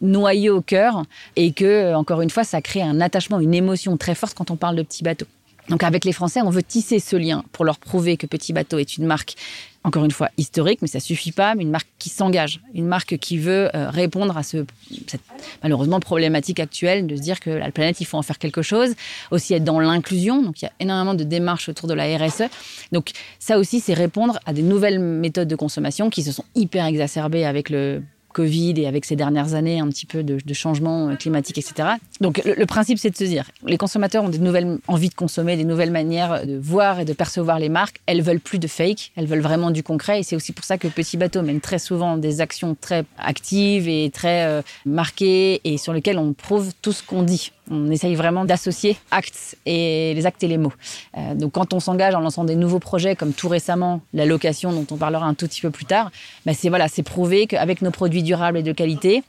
noyé 0.00 0.50
au 0.50 0.60
cœur 0.60 1.04
et 1.36 1.52
que, 1.52 1.64
euh, 1.64 1.96
encore 1.96 2.20
une 2.20 2.30
fois, 2.30 2.44
ça 2.44 2.60
crée 2.60 2.82
un 2.82 3.00
attachement, 3.00 3.40
une 3.40 3.54
émotion 3.54 3.96
très 3.96 4.14
forte 4.14 4.34
quand 4.36 4.50
on 4.50 4.56
parle 4.56 4.76
de 4.76 4.82
petits 4.82 5.02
bateaux. 5.02 5.26
Donc 5.68 5.84
avec 5.84 6.04
les 6.04 6.12
Français, 6.12 6.40
on 6.42 6.50
veut 6.50 6.62
tisser 6.62 6.98
ce 6.98 7.16
lien 7.16 7.44
pour 7.52 7.64
leur 7.64 7.78
prouver 7.78 8.16
que 8.16 8.26
Petit 8.26 8.52
Bateau 8.52 8.78
est 8.78 8.96
une 8.96 9.06
marque, 9.06 9.34
encore 9.84 10.04
une 10.04 10.10
fois, 10.10 10.28
historique, 10.36 10.80
mais 10.82 10.88
ça 10.88 10.98
suffit 10.98 11.30
pas, 11.30 11.54
mais 11.54 11.62
une 11.62 11.70
marque 11.70 11.88
qui 11.98 12.08
s'engage, 12.08 12.60
une 12.74 12.86
marque 12.86 13.16
qui 13.18 13.38
veut 13.38 13.74
euh, 13.74 13.88
répondre 13.88 14.36
à 14.36 14.42
ce, 14.42 14.64
cette 15.06 15.20
malheureusement 15.62 16.00
problématique 16.00 16.58
actuelle 16.58 17.06
de 17.06 17.14
se 17.16 17.20
dire 17.20 17.38
que 17.38 17.50
la 17.50 17.70
planète, 17.70 18.00
il 18.00 18.06
faut 18.06 18.18
en 18.18 18.22
faire 18.22 18.38
quelque 18.38 18.62
chose, 18.62 18.94
aussi 19.30 19.54
être 19.54 19.64
dans 19.64 19.78
l'inclusion, 19.78 20.42
donc 20.42 20.62
il 20.62 20.64
y 20.64 20.68
a 20.68 20.72
énormément 20.80 21.14
de 21.14 21.24
démarches 21.24 21.68
autour 21.68 21.88
de 21.88 21.94
la 21.94 22.16
RSE. 22.16 22.44
Donc 22.90 23.12
ça 23.38 23.58
aussi, 23.58 23.80
c'est 23.80 23.94
répondre 23.94 24.38
à 24.46 24.52
des 24.52 24.62
nouvelles 24.62 24.98
méthodes 24.98 25.48
de 25.48 25.56
consommation 25.56 26.10
qui 26.10 26.22
se 26.22 26.32
sont 26.32 26.44
hyper 26.56 26.86
exacerbées 26.86 27.44
avec 27.44 27.70
le 27.70 28.02
Covid 28.32 28.74
et 28.76 28.86
avec 28.86 29.04
ces 29.04 29.16
dernières 29.16 29.54
années 29.54 29.80
un 29.80 29.88
petit 29.88 30.06
peu 30.06 30.22
de, 30.22 30.38
de 30.44 30.54
changement 30.54 31.14
climatique, 31.16 31.58
etc. 31.58 31.90
Donc 32.20 32.42
le, 32.44 32.54
le 32.54 32.66
principe, 32.66 32.98
c'est 32.98 33.10
de 33.10 33.16
se 33.16 33.24
dire, 33.24 33.50
les 33.66 33.76
consommateurs 33.76 34.24
ont 34.24 34.28
des 34.28 34.38
nouvelles 34.38 34.78
envies 34.88 35.08
de 35.08 35.14
consommer, 35.14 35.56
des 35.56 35.64
nouvelles 35.64 35.90
manières 35.90 36.46
de 36.46 36.58
voir 36.58 37.00
et 37.00 37.04
de 37.04 37.12
percevoir 37.12 37.58
les 37.58 37.68
marques. 37.68 38.00
Elles 38.06 38.22
veulent 38.22 38.40
plus 38.40 38.58
de 38.58 38.66
fake, 38.66 39.12
elles 39.16 39.26
veulent 39.26 39.40
vraiment 39.40 39.70
du 39.70 39.82
concret. 39.82 40.20
Et 40.20 40.22
c'est 40.22 40.36
aussi 40.36 40.52
pour 40.52 40.64
ça 40.64 40.78
que 40.78 40.88
Petit 40.88 41.16
Bateau 41.16 41.42
mène 41.42 41.60
très 41.60 41.78
souvent 41.78 42.16
des 42.16 42.40
actions 42.40 42.76
très 42.80 43.04
actives 43.18 43.88
et 43.88 44.10
très 44.10 44.44
euh, 44.46 44.62
marquées 44.86 45.60
et 45.64 45.78
sur 45.78 45.92
lesquelles 45.92 46.18
on 46.18 46.32
prouve 46.32 46.72
tout 46.82 46.92
ce 46.92 47.02
qu'on 47.02 47.22
dit. 47.22 47.52
On 47.70 47.90
essaye 47.90 48.14
vraiment 48.14 48.44
d'associer 48.44 48.96
actes 49.10 49.56
et 49.66 50.14
les 50.14 50.26
actes 50.26 50.42
et 50.42 50.48
les 50.48 50.58
mots. 50.58 50.72
Euh, 51.16 51.34
donc 51.34 51.52
quand 51.52 51.72
on 51.72 51.80
s'engage 51.80 52.14
en 52.14 52.20
lançant 52.20 52.44
des 52.44 52.56
nouveaux 52.56 52.80
projets, 52.80 53.14
comme 53.14 53.32
tout 53.32 53.48
récemment 53.48 54.00
la 54.12 54.26
location 54.26 54.72
dont 54.72 54.86
on 54.90 54.96
parlera 54.96 55.26
un 55.26 55.34
tout 55.34 55.46
petit 55.46 55.60
peu 55.60 55.70
plus 55.70 55.84
tard, 55.84 56.10
bah 56.44 56.52
c'est 56.54 56.68
voilà, 56.68 56.88
c'est 56.88 57.02
prouvé 57.04 57.46
qu'avec 57.46 57.80
nos 57.82 57.92
produits 57.92 58.22
durables 58.22 58.58
et 58.58 58.62
de 58.62 58.72
qualité, 58.72 59.22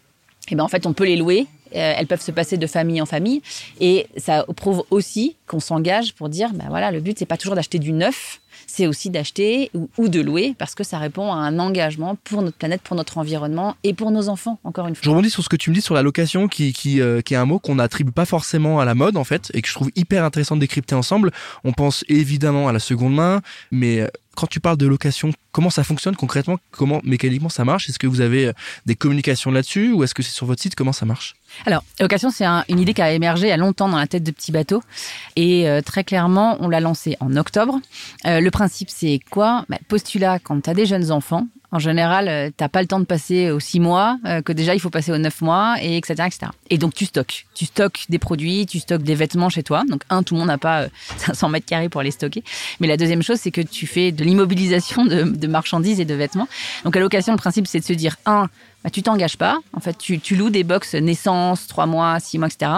eh 0.49 0.55
ben 0.55 0.63
en 0.63 0.67
fait 0.67 0.85
on 0.85 0.93
peut 0.93 1.05
les 1.05 1.15
louer. 1.15 1.47
Euh, 1.75 1.93
elles 1.97 2.05
peuvent 2.05 2.21
se 2.21 2.31
passer 2.31 2.57
de 2.57 2.67
famille 2.67 3.01
en 3.01 3.07
famille 3.07 3.41
et 3.79 4.05
ça 4.17 4.45
prouve 4.55 4.83
aussi 4.91 5.35
qu'on 5.47 5.59
s'engage 5.59 6.13
pour 6.13 6.29
dire 6.29 6.51
ben 6.53 6.65
voilà 6.69 6.91
le 6.91 6.99
but 6.99 7.17
c'est 7.17 7.25
pas 7.25 7.37
toujours 7.37 7.55
d'acheter 7.55 7.79
du 7.79 7.93
neuf 7.93 8.41
c'est 8.67 8.87
aussi 8.87 9.09
d'acheter 9.09 9.69
ou, 9.73 9.89
ou 9.97 10.07
de 10.07 10.21
louer 10.21 10.55
parce 10.57 10.75
que 10.75 10.83
ça 10.83 10.97
répond 10.97 11.31
à 11.31 11.37
un 11.37 11.59
engagement 11.59 12.15
pour 12.23 12.41
notre 12.41 12.57
planète, 12.57 12.81
pour 12.81 12.95
notre 12.95 13.17
environnement 13.17 13.75
et 13.83 13.93
pour 13.93 14.11
nos 14.11 14.29
enfants, 14.29 14.59
encore 14.63 14.87
une 14.87 14.95
fois. 14.95 15.01
Je 15.03 15.09
rebondis 15.09 15.29
sur 15.29 15.43
ce 15.43 15.49
que 15.49 15.55
tu 15.55 15.69
me 15.69 15.75
dis 15.75 15.81
sur 15.81 15.95
la 15.95 16.01
location, 16.01 16.47
qui, 16.47 16.73
qui, 16.73 17.01
euh, 17.01 17.21
qui 17.21 17.33
est 17.33 17.37
un 17.37 17.45
mot 17.45 17.59
qu'on 17.59 17.75
n'attribue 17.75 18.11
pas 18.11 18.25
forcément 18.25 18.79
à 18.79 18.85
la 18.85 18.95
mode, 18.95 19.17
en 19.17 19.23
fait, 19.23 19.51
et 19.53 19.61
que 19.61 19.67
je 19.67 19.73
trouve 19.73 19.91
hyper 19.95 20.23
intéressant 20.23 20.55
de 20.55 20.61
décrypter 20.61 20.95
ensemble. 20.95 21.31
On 21.63 21.73
pense 21.73 22.03
évidemment 22.09 22.67
à 22.67 22.71
la 22.71 22.79
seconde 22.79 23.15
main, 23.15 23.41
mais 23.71 23.99
euh, 23.99 24.07
quand 24.35 24.47
tu 24.47 24.59
parles 24.59 24.77
de 24.77 24.87
location, 24.87 25.31
comment 25.51 25.69
ça 25.69 25.83
fonctionne 25.83 26.15
concrètement? 26.15 26.57
Comment 26.71 27.01
mécaniquement 27.03 27.49
ça 27.49 27.63
marche? 27.65 27.87
Est-ce 27.87 27.99
que 27.99 28.07
vous 28.07 28.21
avez 28.21 28.47
euh, 28.47 28.53
des 28.87 28.95
communications 28.95 29.51
là-dessus 29.51 29.91
ou 29.93 30.03
est-ce 30.03 30.15
que 30.15 30.23
c'est 30.23 30.31
sur 30.31 30.47
votre 30.47 30.61
site? 30.61 30.73
Comment 30.73 30.93
ça 30.93 31.05
marche? 31.05 31.35
Alors, 31.67 31.83
location, 31.99 32.31
c'est 32.31 32.45
un, 32.45 32.65
une 32.67 32.79
idée 32.79 32.95
qui 32.95 33.01
a 33.03 33.11
émergé 33.11 33.45
il 33.45 33.49
y 33.49 33.53
a 33.53 33.57
longtemps 33.57 33.87
dans 33.87 33.99
la 33.99 34.07
tête 34.07 34.23
de 34.23 34.31
Petit 34.31 34.51
Bateau. 34.51 34.81
Et 35.35 35.69
euh, 35.69 35.81
très 35.81 36.03
clairement, 36.03 36.57
on 36.61 36.67
l'a 36.67 36.79
lancé 36.79 37.15
en 37.19 37.37
octobre. 37.37 37.79
Euh, 38.25 38.39
le 38.43 38.51
principe, 38.51 38.89
c'est 38.89 39.19
quoi? 39.29 39.65
Bah, 39.69 39.77
Postulat, 39.87 40.39
quand 40.39 40.61
tu 40.61 40.69
as 40.69 40.73
des 40.73 40.85
jeunes 40.85 41.11
enfants, 41.11 41.47
en 41.73 41.79
général, 41.79 42.27
euh, 42.27 42.51
t'as 42.55 42.69
pas 42.69 42.81
le 42.81 42.87
temps 42.87 42.99
de 42.99 43.05
passer 43.05 43.49
aux 43.49 43.59
six 43.59 43.79
mois, 43.79 44.19
euh, 44.25 44.43
que 44.43 44.53
déjà 44.53 44.75
il 44.75 44.79
faut 44.79 44.91
passer 44.91 45.11
aux 45.11 45.17
neuf 45.17 45.41
mois, 45.41 45.75
et 45.81 45.97
etc., 45.97 46.13
etc. 46.27 46.51
Et 46.69 46.77
donc 46.77 46.93
tu 46.93 47.05
stockes. 47.05 47.47
Tu 47.55 47.65
stockes 47.65 48.05
des 48.09 48.19
produits, 48.19 48.67
tu 48.67 48.79
stockes 48.79 49.01
des 49.01 49.15
vêtements 49.15 49.49
chez 49.49 49.63
toi. 49.63 49.81
Donc 49.89 50.03
un, 50.11 50.21
tout 50.21 50.35
le 50.35 50.41
monde 50.41 50.49
n'a 50.49 50.59
pas 50.59 50.83
euh, 50.83 50.89
500 51.17 51.49
mètres 51.49 51.65
carrés 51.65 51.89
pour 51.89 52.03
les 52.03 52.11
stocker. 52.11 52.43
Mais 52.79 52.85
la 52.85 52.95
deuxième 52.95 53.23
chose, 53.23 53.39
c'est 53.39 53.49
que 53.49 53.61
tu 53.61 53.87
fais 53.87 54.11
de 54.11 54.23
l'immobilisation 54.23 55.03
de, 55.03 55.47
marchandises 55.47 55.99
et 55.99 56.05
de 56.05 56.13
vêtements. 56.13 56.47
Donc 56.83 56.95
à 56.95 56.99
location, 56.99 57.33
le 57.33 57.39
principe, 57.39 57.65
c'est 57.65 57.79
de 57.79 57.85
se 57.85 57.93
dire, 57.93 58.17
un, 58.27 58.49
bah, 58.83 58.91
tu 58.91 59.01
t'engages 59.01 59.37
pas. 59.37 59.57
En 59.73 59.79
fait, 59.79 59.97
tu, 59.97 60.19
tu 60.19 60.35
loues 60.35 60.51
des 60.51 60.63
box 60.63 60.93
naissance, 60.93 61.65
trois 61.67 61.87
mois, 61.87 62.19
six 62.19 62.37
mois, 62.37 62.49
etc. 62.49 62.71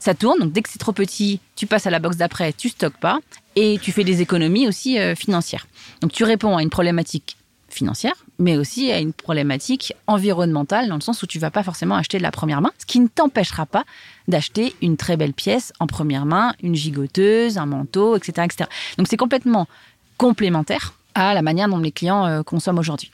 Ça 0.00 0.14
tourne. 0.14 0.40
Donc, 0.40 0.52
dès 0.52 0.62
que 0.62 0.70
c'est 0.70 0.78
trop 0.78 0.92
petit, 0.92 1.38
tu 1.54 1.66
passes 1.66 1.86
à 1.86 1.90
la 1.90 1.98
box 1.98 2.16
d'après, 2.16 2.52
tu 2.52 2.68
stockes 2.70 2.98
pas. 2.98 3.20
Et 3.56 3.78
tu 3.82 3.92
fais 3.92 4.04
des 4.04 4.22
économies 4.22 4.68
aussi 4.68 4.98
euh, 4.98 5.14
financières. 5.14 5.66
Donc, 6.00 6.12
tu 6.12 6.24
réponds 6.24 6.56
à 6.56 6.62
une 6.62 6.70
problématique 6.70 7.36
financière, 7.68 8.14
mais 8.38 8.56
aussi 8.56 8.90
à 8.90 8.98
une 8.98 9.12
problématique 9.12 9.94
environnementale, 10.06 10.88
dans 10.88 10.96
le 10.96 11.00
sens 11.00 11.22
où 11.22 11.26
tu 11.26 11.38
vas 11.38 11.50
pas 11.50 11.62
forcément 11.62 11.94
acheter 11.94 12.18
de 12.18 12.22
la 12.22 12.32
première 12.32 12.60
main, 12.60 12.72
ce 12.78 12.86
qui 12.86 13.00
ne 13.00 13.06
t'empêchera 13.06 13.66
pas 13.66 13.84
d'acheter 14.28 14.74
une 14.82 14.96
très 14.96 15.16
belle 15.16 15.32
pièce 15.32 15.72
en 15.78 15.86
première 15.86 16.26
main, 16.26 16.54
une 16.62 16.74
gigoteuse, 16.74 17.58
un 17.58 17.66
manteau, 17.66 18.16
etc. 18.16 18.44
etc. 18.44 18.68
Donc, 18.98 19.08
c'est 19.08 19.16
complètement 19.16 19.68
complémentaire 20.16 20.94
à 21.14 21.34
la 21.34 21.42
manière 21.42 21.68
dont 21.68 21.78
les 21.78 21.92
clients 21.92 22.26
euh, 22.26 22.42
consomment 22.42 22.78
aujourd'hui. 22.78 23.10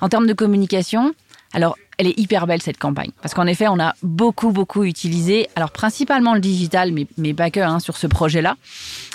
En 0.00 0.08
termes 0.08 0.26
de 0.26 0.32
communication, 0.32 1.14
alors, 1.54 1.76
elle 1.98 2.08
est 2.08 2.18
hyper 2.18 2.46
belle 2.46 2.60
cette 2.60 2.78
campagne 2.78 3.10
parce 3.22 3.34
qu'en 3.34 3.46
effet, 3.46 3.68
on 3.68 3.78
a 3.78 3.94
beaucoup 4.02 4.50
beaucoup 4.50 4.82
utilisé, 4.82 5.48
alors 5.54 5.70
principalement 5.70 6.34
le 6.34 6.40
digital, 6.40 6.92
mais, 7.16 7.34
pas 7.34 7.50
que 7.50 7.60
hein, 7.60 7.78
sur 7.78 7.96
ce 7.96 8.08
projet-là. 8.08 8.56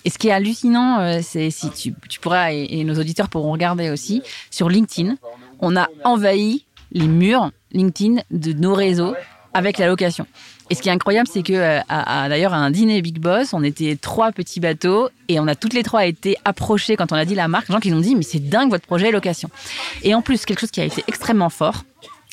Et 0.05 0.09
ce 0.09 0.17
qui 0.17 0.29
est 0.29 0.31
hallucinant, 0.31 0.99
euh, 0.99 1.19
c'est 1.21 1.49
si 1.49 1.69
tu, 1.69 1.93
tu 2.07 2.19
pourras 2.19 2.53
et, 2.53 2.83
nos 2.85 2.95
auditeurs 2.95 3.27
pourront 3.27 3.51
regarder 3.51 3.89
aussi 3.89 4.23
sur 4.49 4.69
LinkedIn, 4.69 5.15
on 5.59 5.75
a 5.75 5.89
envahi 6.05 6.65
les 6.93 7.07
murs 7.07 7.51
LinkedIn 7.73 8.21
de 8.31 8.53
nos 8.53 8.73
réseaux 8.73 9.13
avec 9.53 9.77
la 9.77 9.87
location. 9.87 10.25
Et 10.69 10.75
ce 10.75 10.81
qui 10.81 10.89
est 10.89 10.91
incroyable, 10.91 11.27
c'est 11.27 11.41
que 11.41 11.53
euh, 11.53 11.79
d'ailleurs 12.29 12.53
à 12.53 12.57
un 12.57 12.69
dîner 12.69 13.01
Big 13.01 13.19
Boss, 13.19 13.53
on 13.53 13.63
était 13.63 13.97
trois 13.99 14.31
petits 14.31 14.59
bateaux 14.59 15.09
et 15.27 15.39
on 15.39 15.47
a 15.47 15.55
toutes 15.55 15.73
les 15.73 15.83
trois 15.83 16.05
été 16.05 16.37
approchés 16.45 16.95
quand 16.95 17.11
on 17.11 17.15
a 17.15 17.25
dit 17.25 17.35
la 17.35 17.47
marque, 17.47 17.71
gens 17.71 17.79
qui 17.79 17.91
nous 17.91 17.97
ont 17.97 18.01
dit 18.01 18.15
mais 18.15 18.21
c'est 18.21 18.39
dingue 18.39 18.69
votre 18.69 18.85
projet 18.85 19.11
location. 19.11 19.49
Et 20.03 20.13
en 20.13 20.21
plus 20.21 20.45
quelque 20.45 20.59
chose 20.59 20.71
qui 20.71 20.79
a 20.79 20.85
été 20.85 21.03
extrêmement 21.07 21.49
fort, 21.49 21.83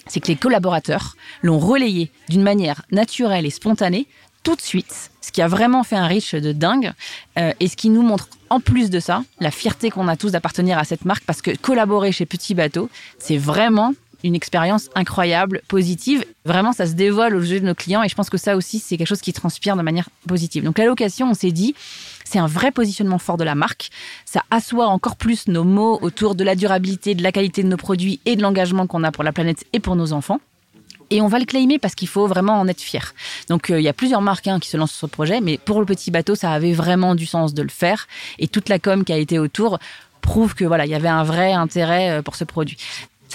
c'est 0.06 0.20
que 0.20 0.28
les 0.28 0.36
collaborateurs 0.36 1.16
l'ont 1.42 1.58
relayé 1.58 2.10
d'une 2.28 2.42
manière 2.42 2.82
naturelle 2.90 3.46
et 3.46 3.50
spontanée 3.50 4.06
tout 4.42 4.54
de 4.54 4.62
suite, 4.62 5.10
ce 5.20 5.32
qui 5.32 5.42
a 5.42 5.48
vraiment 5.48 5.82
fait 5.82 5.96
un 5.96 6.06
riche 6.06 6.36
de 6.36 6.52
dingue 6.52 6.92
euh, 7.36 7.52
et 7.58 7.66
ce 7.66 7.76
qui 7.76 7.90
nous 7.90 8.02
montre 8.02 8.28
en 8.48 8.60
plus 8.60 8.90
de 8.90 9.00
ça 9.00 9.24
la 9.40 9.50
fierté 9.50 9.90
qu'on 9.90 10.06
a 10.06 10.16
tous 10.16 10.30
d'appartenir 10.30 10.78
à 10.78 10.84
cette 10.84 11.04
marque 11.04 11.24
parce 11.24 11.42
que 11.42 11.56
collaborer 11.56 12.12
chez 12.12 12.26
Petit 12.26 12.54
Bateau, 12.54 12.88
c'est 13.18 13.38
vraiment 13.38 13.92
une 14.22 14.34
expérience 14.34 14.88
incroyable, 14.94 15.62
positive. 15.68 16.24
Vraiment, 16.44 16.72
ça 16.72 16.86
se 16.86 16.92
dévoile 16.92 17.34
aux 17.34 17.40
yeux 17.40 17.60
de 17.60 17.66
nos 17.66 17.74
clients 17.74 18.02
et 18.02 18.08
je 18.08 18.14
pense 18.14 18.30
que 18.30 18.38
ça 18.38 18.56
aussi, 18.56 18.78
c'est 18.78 18.96
quelque 18.96 19.08
chose 19.08 19.20
qui 19.20 19.32
transpire 19.32 19.76
de 19.76 19.82
manière 19.82 20.08
positive. 20.28 20.62
Donc 20.62 20.78
la 20.78 20.84
location, 20.84 21.30
on 21.30 21.34
s'est 21.34 21.50
dit, 21.50 21.74
c'est 22.26 22.38
un 22.38 22.46
vrai 22.46 22.72
positionnement 22.72 23.18
fort 23.18 23.36
de 23.36 23.44
la 23.44 23.54
marque. 23.54 23.90
Ça 24.24 24.42
assoit 24.50 24.86
encore 24.86 25.16
plus 25.16 25.48
nos 25.48 25.64
mots 25.64 25.98
autour 26.02 26.34
de 26.34 26.44
la 26.44 26.54
durabilité, 26.54 27.14
de 27.14 27.22
la 27.22 27.32
qualité 27.32 27.62
de 27.62 27.68
nos 27.68 27.76
produits 27.76 28.20
et 28.26 28.36
de 28.36 28.42
l'engagement 28.42 28.86
qu'on 28.86 29.04
a 29.04 29.12
pour 29.12 29.24
la 29.24 29.32
planète 29.32 29.64
et 29.72 29.80
pour 29.80 29.96
nos 29.96 30.12
enfants. 30.12 30.40
Et 31.10 31.20
on 31.20 31.28
va 31.28 31.38
le 31.38 31.44
claimer 31.44 31.78
parce 31.78 31.94
qu'il 31.94 32.08
faut 32.08 32.26
vraiment 32.26 32.58
en 32.58 32.66
être 32.66 32.80
fier. 32.80 33.14
Donc 33.48 33.70
euh, 33.70 33.80
il 33.80 33.84
y 33.84 33.88
a 33.88 33.92
plusieurs 33.92 34.20
marques 34.20 34.48
hein, 34.48 34.58
qui 34.58 34.68
se 34.68 34.76
lancent 34.76 34.92
sur 34.92 35.06
ce 35.08 35.12
projet, 35.12 35.40
mais 35.40 35.56
pour 35.56 35.78
le 35.78 35.86
petit 35.86 36.10
bateau, 36.10 36.34
ça 36.34 36.50
avait 36.50 36.72
vraiment 36.72 37.14
du 37.14 37.26
sens 37.26 37.54
de 37.54 37.62
le 37.62 37.68
faire. 37.68 38.08
Et 38.40 38.48
toute 38.48 38.68
la 38.68 38.80
com 38.80 39.04
qui 39.04 39.12
a 39.12 39.16
été 39.16 39.38
autour 39.38 39.78
prouve 40.20 40.54
que 40.54 40.64
voilà, 40.64 40.84
il 40.84 40.90
y 40.90 40.94
avait 40.94 41.08
un 41.08 41.22
vrai 41.22 41.52
intérêt 41.52 42.18
euh, 42.18 42.22
pour 42.22 42.34
ce 42.34 42.42
produit. 42.42 42.76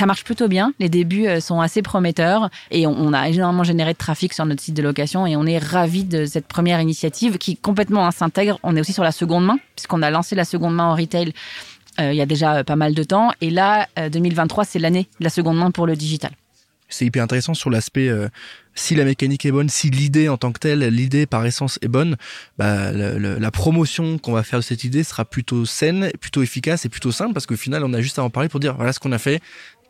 Ça 0.01 0.07
marche 0.07 0.23
plutôt 0.23 0.47
bien. 0.47 0.73
Les 0.79 0.89
débuts 0.89 1.27
euh, 1.27 1.39
sont 1.39 1.61
assez 1.61 1.83
prometteurs 1.83 2.49
et 2.71 2.87
on 2.87 3.13
a 3.13 3.29
énormément 3.29 3.63
généré 3.63 3.93
de 3.93 3.97
trafic 3.99 4.33
sur 4.33 4.43
notre 4.47 4.59
site 4.59 4.73
de 4.73 4.81
location 4.81 5.27
et 5.27 5.35
on 5.35 5.45
est 5.45 5.59
ravis 5.59 6.05
de 6.05 6.25
cette 6.25 6.47
première 6.47 6.81
initiative 6.81 7.37
qui 7.37 7.55
complètement 7.55 8.09
s'intègre. 8.09 8.57
On 8.63 8.75
est 8.75 8.79
aussi 8.79 8.93
sur 8.93 9.03
la 9.03 9.11
seconde 9.11 9.45
main 9.45 9.59
puisqu'on 9.75 10.01
a 10.01 10.09
lancé 10.09 10.33
la 10.33 10.43
seconde 10.43 10.73
main 10.73 10.85
en 10.85 10.95
retail 10.95 11.33
euh, 11.99 12.13
il 12.13 12.17
y 12.17 12.21
a 12.21 12.25
déjà 12.25 12.63
pas 12.63 12.75
mal 12.75 12.95
de 12.95 13.03
temps 13.03 13.29
et 13.41 13.51
là 13.51 13.87
2023 14.11 14.63
euh, 14.63 14.67
c'est 14.67 14.79
l'année 14.79 15.07
de 15.19 15.23
la 15.23 15.29
seconde 15.29 15.59
main 15.59 15.69
pour 15.69 15.85
le 15.85 15.95
digital. 15.95 16.31
C'est 16.89 17.05
hyper 17.05 17.23
intéressant 17.23 17.53
sur 17.53 17.69
l'aspect 17.69 18.09
si 18.73 18.95
la 18.95 19.05
mécanique 19.05 19.45
est 19.45 19.51
bonne, 19.51 19.69
si 19.69 19.89
l'idée 19.91 20.29
en 20.29 20.35
tant 20.35 20.51
que 20.51 20.59
telle, 20.59 20.79
l'idée 20.79 21.25
par 21.25 21.45
essence 21.45 21.79
est 21.81 21.87
bonne, 21.87 22.17
bah, 22.57 22.91
la 22.91 23.51
promotion 23.51 24.17
qu'on 24.17 24.33
va 24.33 24.43
faire 24.43 24.59
de 24.59 24.63
cette 24.63 24.83
idée 24.83 25.03
sera 25.03 25.23
plutôt 25.23 25.63
saine, 25.65 26.11
plutôt 26.19 26.41
efficace 26.41 26.85
et 26.85 26.89
plutôt 26.89 27.13
simple 27.13 27.33
parce 27.33 27.45
qu'au 27.45 27.55
final, 27.55 27.85
on 27.85 27.93
a 27.93 28.01
juste 28.01 28.19
à 28.19 28.23
en 28.23 28.29
parler 28.29 28.49
pour 28.49 28.59
dire 28.59 28.75
voilà 28.75 28.91
ce 28.91 28.99
qu'on 28.99 29.13
a 29.13 29.19
fait, 29.19 29.39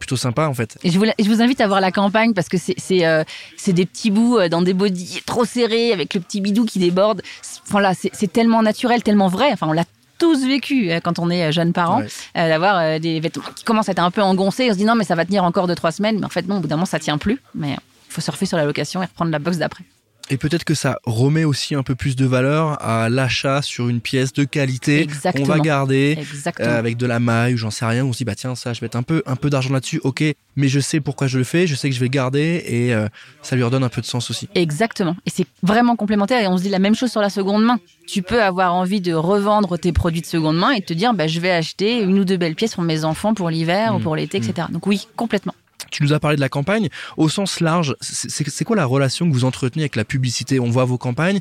plutôt 0.01 0.17
sympa 0.17 0.47
en 0.47 0.53
fait. 0.53 0.77
Et 0.83 0.89
je, 0.89 0.99
vous, 0.99 1.05
je 1.17 1.29
vous 1.29 1.41
invite 1.41 1.61
à 1.61 1.67
voir 1.67 1.79
la 1.79 1.91
campagne 1.91 2.33
parce 2.33 2.49
que 2.49 2.57
c'est 2.57 3.05
euh, 3.05 3.23
des 3.67 3.85
petits 3.85 4.11
bouts 4.11 4.37
euh, 4.37 4.49
dans 4.49 4.61
des 4.61 4.73
bodys 4.73 5.21
trop 5.25 5.45
serrés 5.45 5.93
avec 5.93 6.13
le 6.13 6.19
petit 6.19 6.41
bidou 6.41 6.65
qui 6.65 6.79
déborde. 6.79 7.21
Enfin 7.67 7.93
c'est 7.93 8.33
tellement 8.33 8.61
naturel, 8.63 9.03
tellement 9.03 9.27
vrai. 9.27 9.49
Enfin, 9.53 9.67
on 9.69 9.73
l'a 9.73 9.85
tous 10.17 10.45
vécu 10.45 10.91
euh, 10.91 10.99
quand 11.01 11.19
on 11.19 11.29
est 11.29 11.51
jeunes 11.51 11.71
parents, 11.71 12.01
d'avoir 12.35 12.99
des 12.99 13.19
vêtements 13.19 13.43
qui 13.55 13.63
commencent 13.63 13.89
à 13.89 13.93
être 13.93 13.99
un 13.99 14.11
peu 14.11 14.21
engoncés. 14.21 14.67
On 14.69 14.73
se 14.73 14.77
dit 14.77 14.85
non, 14.85 14.95
mais 14.95 15.05
ça 15.05 15.15
va 15.15 15.23
tenir 15.23 15.43
encore 15.43 15.67
deux 15.67 15.75
trois 15.75 15.91
semaines. 15.91 16.19
Mais 16.19 16.25
en 16.25 16.29
fait, 16.29 16.47
non, 16.47 16.57
au 16.57 16.59
bout 16.59 16.67
d'un 16.67 16.75
moment, 16.75 16.85
ça 16.85 16.99
tient 16.99 17.17
plus. 17.17 17.39
Mais 17.55 17.71
il 17.71 18.13
faut 18.13 18.21
surfer 18.21 18.45
sur 18.45 18.57
la 18.57 18.65
location 18.65 19.01
et 19.03 19.05
reprendre 19.05 19.31
la 19.31 19.39
box 19.39 19.57
d'après. 19.57 19.85
Et 20.31 20.37
peut-être 20.37 20.63
que 20.63 20.73
ça 20.73 20.97
remet 21.03 21.43
aussi 21.43 21.75
un 21.75 21.83
peu 21.83 21.93
plus 21.93 22.15
de 22.15 22.25
valeur 22.25 22.81
à 22.81 23.09
l'achat 23.09 23.61
sur 23.61 23.89
une 23.89 23.99
pièce 23.99 24.31
de 24.31 24.45
qualité 24.45 25.05
qu'on 25.35 25.43
va 25.43 25.59
garder 25.59 26.17
euh, 26.61 26.79
avec 26.79 26.95
de 26.95 27.05
la 27.05 27.19
maille 27.19 27.55
ou 27.55 27.57
j'en 27.57 27.69
sais 27.69 27.85
rien. 27.85 28.05
On 28.05 28.13
se 28.13 28.19
dit 28.19 28.23
bah 28.23 28.33
tiens 28.33 28.55
ça 28.55 28.71
je 28.71 28.79
vais 28.79 28.85
mettre 28.85 28.95
un 28.95 29.03
peu 29.03 29.23
un 29.25 29.35
peu 29.35 29.49
d'argent 29.49 29.73
là-dessus. 29.73 29.99
Ok, 30.05 30.23
mais 30.55 30.69
je 30.69 30.79
sais 30.79 31.01
pourquoi 31.01 31.27
je 31.27 31.37
le 31.37 31.43
fais. 31.43 31.67
Je 31.67 31.75
sais 31.75 31.89
que 31.89 31.95
je 31.95 31.99
vais 31.99 32.07
garder 32.07 32.63
et 32.65 32.93
euh, 32.93 33.09
ça 33.41 33.57
lui 33.57 33.63
redonne 33.63 33.83
un 33.83 33.89
peu 33.89 33.99
de 33.99 34.05
sens 34.05 34.29
aussi. 34.29 34.47
Exactement. 34.55 35.17
Et 35.25 35.29
c'est 35.29 35.47
vraiment 35.63 35.97
complémentaire. 35.97 36.41
Et 36.41 36.47
on 36.47 36.55
se 36.55 36.63
dit 36.63 36.69
la 36.69 36.79
même 36.79 36.95
chose 36.95 37.11
sur 37.11 37.21
la 37.21 37.29
seconde 37.29 37.65
main. 37.65 37.79
Tu 38.07 38.21
peux 38.21 38.41
avoir 38.41 38.73
envie 38.73 39.01
de 39.01 39.13
revendre 39.13 39.77
tes 39.77 39.91
produits 39.91 40.21
de 40.21 40.25
seconde 40.25 40.57
main 40.57 40.71
et 40.71 40.81
te 40.81 40.93
dire 40.93 41.13
bah 41.13 41.27
je 41.27 41.41
vais 41.41 41.51
acheter 41.51 42.01
une 42.01 42.17
ou 42.17 42.23
deux 42.23 42.37
belles 42.37 42.55
pièces 42.55 42.75
pour 42.75 42.85
mes 42.85 43.03
enfants 43.03 43.33
pour 43.33 43.49
l'hiver 43.49 43.95
ou 43.95 43.99
mmh. 43.99 44.03
pour 44.03 44.15
l'été, 44.15 44.37
etc. 44.37 44.67
Mmh. 44.69 44.71
Donc 44.71 44.87
oui, 44.87 45.09
complètement. 45.17 45.53
Tu 45.91 46.03
nous 46.03 46.13
as 46.13 46.19
parlé 46.19 46.35
de 46.35 46.41
la 46.41 46.49
campagne. 46.49 46.89
Au 47.17 47.29
sens 47.29 47.59
large, 47.59 47.95
c'est 48.01 48.63
quoi 48.63 48.75
la 48.75 48.85
relation 48.85 49.27
que 49.27 49.33
vous 49.33 49.45
entretenez 49.45 49.83
avec 49.83 49.95
la 49.95 50.05
publicité? 50.05 50.59
On 50.59 50.69
voit 50.69 50.85
vos 50.85 50.97
campagnes. 50.97 51.39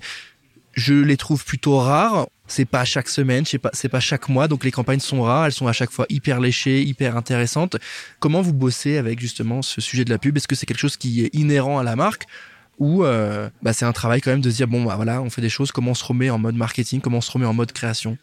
Je 0.75 0.95
les 0.95 1.17
trouve 1.17 1.45
plutôt 1.45 1.79
rares. 1.79 2.29
C'est 2.47 2.65
pas 2.65 2.85
chaque 2.85 3.09
semaine, 3.09 3.45
c'est 3.47 3.59
pas, 3.59 3.71
pas 3.71 4.01
chaque 4.01 4.29
mois. 4.29 4.49
Donc 4.49 4.65
les 4.65 4.73
campagnes 4.73 5.01
sont 5.01 5.23
rares. 5.23 5.47
Elles 5.47 5.53
sont 5.53 5.69
à 5.69 5.73
chaque 5.73 5.93
fois 5.93 6.07
hyper 6.09 6.41
léchées, 6.41 6.83
hyper 6.83 7.17
intéressantes. 7.17 7.77
Comment 8.19 8.43
vous 8.43 8.53
bossez 8.53 8.97
avec 8.97 9.21
justement 9.21 9.63
ce 9.63 9.81
sujet 9.81 10.05
de 10.05 10.11
la 10.11 10.19
pub? 10.19 10.37
Est-ce 10.37 10.49
que 10.49 10.57
c'est 10.57 10.67
quelque 10.67 10.79
chose 10.79 10.97
qui 10.97 11.25
est 11.25 11.35
inhérent 11.35 11.79
à 11.79 11.85
la 11.85 11.97
marque? 11.97 12.27
Ou 12.81 13.05
euh, 13.05 13.49
bah, 13.63 13.73
c'est 13.73 13.85
un 13.85 13.93
travail 13.93 14.21
quand 14.21 14.31
même 14.31 14.41
de 14.41 14.51
dire 14.51 14.67
bon 14.67 14.85
bah 14.85 14.97
voilà 14.97 15.23
on 15.23 15.31
fait 15.31 15.43
des 15.43 15.49
choses 15.49 15.71
comment 15.71 15.93
on 15.93 15.95
se 15.95 16.05
remet 16.05 16.31
en 16.31 16.39
mode 16.39 16.57
marketing 16.57 17.01
comment 17.01 17.19
on 17.19 17.23
se 17.23 17.31
remet 17.31 17.47
en 17.47 17.53
mode 17.53 17.73
création 17.73 18.17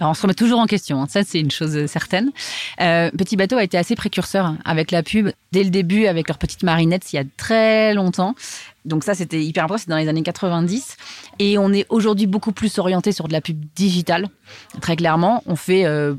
alors 0.00 0.10
on 0.10 0.14
se 0.14 0.22
remet 0.22 0.34
toujours 0.34 0.58
en 0.58 0.66
question, 0.66 1.02
hein. 1.02 1.06
ça 1.08 1.22
c'est 1.22 1.38
une 1.38 1.50
chose 1.50 1.86
certaine. 1.86 2.32
Euh, 2.80 3.08
Petit 3.16 3.36
Bateau 3.36 3.56
a 3.56 3.62
été 3.62 3.78
assez 3.78 3.94
précurseur 3.94 4.54
avec 4.64 4.90
la 4.90 5.04
pub 5.04 5.30
dès 5.52 5.62
le 5.62 5.70
début 5.70 6.06
avec 6.06 6.28
leur 6.28 6.38
petite 6.38 6.64
marinette 6.64 7.12
il 7.12 7.16
y 7.16 7.18
a 7.20 7.24
très 7.36 7.94
longtemps. 7.94 8.34
Donc 8.84 9.04
ça 9.04 9.14
c'était 9.14 9.40
hyper 9.40 9.64
important, 9.64 9.82
c'est 9.84 9.90
dans 9.90 9.96
les 9.96 10.08
années 10.08 10.22
90 10.22 10.96
et 11.38 11.58
on 11.58 11.72
est 11.72 11.86
aujourd'hui 11.88 12.26
beaucoup 12.26 12.52
plus 12.52 12.78
orienté 12.78 13.12
sur 13.12 13.28
de 13.28 13.32
la 13.32 13.40
pub 13.40 13.62
digitale. 13.76 14.28
Très 14.80 14.96
clairement, 14.96 15.42
on 15.46 15.54
fait 15.54 15.84
euh, 15.84 16.14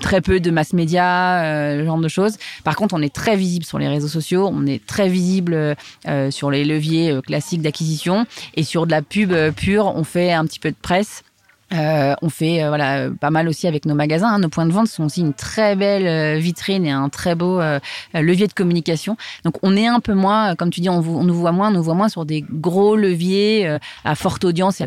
très 0.00 0.20
peu 0.20 0.40
de 0.40 0.50
mass 0.50 0.72
média, 0.72 1.42
euh, 1.42 1.84
genre 1.84 1.98
de 1.98 2.08
choses. 2.08 2.36
Par 2.64 2.76
contre, 2.76 2.94
on 2.94 3.02
est 3.02 3.14
très 3.14 3.36
visible 3.36 3.64
sur 3.64 3.78
les 3.78 3.88
réseaux 3.88 4.08
sociaux, 4.08 4.50
on 4.52 4.66
est 4.66 4.84
très 4.84 5.08
visible 5.08 5.76
sur 6.30 6.50
les 6.50 6.64
leviers 6.64 7.20
classiques 7.24 7.62
d'acquisition 7.62 8.26
et 8.54 8.64
sur 8.64 8.86
de 8.86 8.90
la 8.90 9.02
pub 9.02 9.32
pure, 9.54 9.92
on 9.94 10.04
fait 10.04 10.32
un 10.32 10.44
petit 10.46 10.58
peu 10.58 10.70
de 10.70 10.76
presse 10.80 11.22
euh, 11.72 12.14
on 12.22 12.28
fait 12.28 12.62
euh, 12.62 12.68
voilà 12.68 13.08
pas 13.20 13.30
mal 13.30 13.48
aussi 13.48 13.66
avec 13.66 13.86
nos 13.86 13.94
magasins. 13.94 14.28
Hein. 14.28 14.38
Nos 14.38 14.48
points 14.48 14.66
de 14.66 14.72
vente 14.72 14.88
sont 14.88 15.04
aussi 15.04 15.20
une 15.20 15.34
très 15.34 15.76
belle 15.76 16.06
euh, 16.06 16.38
vitrine 16.38 16.84
et 16.84 16.90
un 16.90 17.08
très 17.08 17.34
beau 17.34 17.60
levier 18.14 18.46
de 18.46 18.52
communication. 18.52 19.16
Donc 19.44 19.56
on 19.62 19.76
est 19.76 19.86
un 19.86 20.00
peu 20.00 20.14
moins, 20.14 20.54
comme 20.56 20.70
tu 20.70 20.80
dis, 20.80 20.88
on, 20.88 21.02
nous 21.02 21.34
voit 21.34 21.52
moins, 21.52 21.68
on 21.68 21.72
nous 21.72 21.82
voit 21.82 21.94
moins 21.94 22.08
sur 22.08 22.24
des 22.24 22.44
gros 22.48 22.96
leviers 22.96 23.78
à 24.04 24.14
forte 24.14 24.44
audience, 24.44 24.82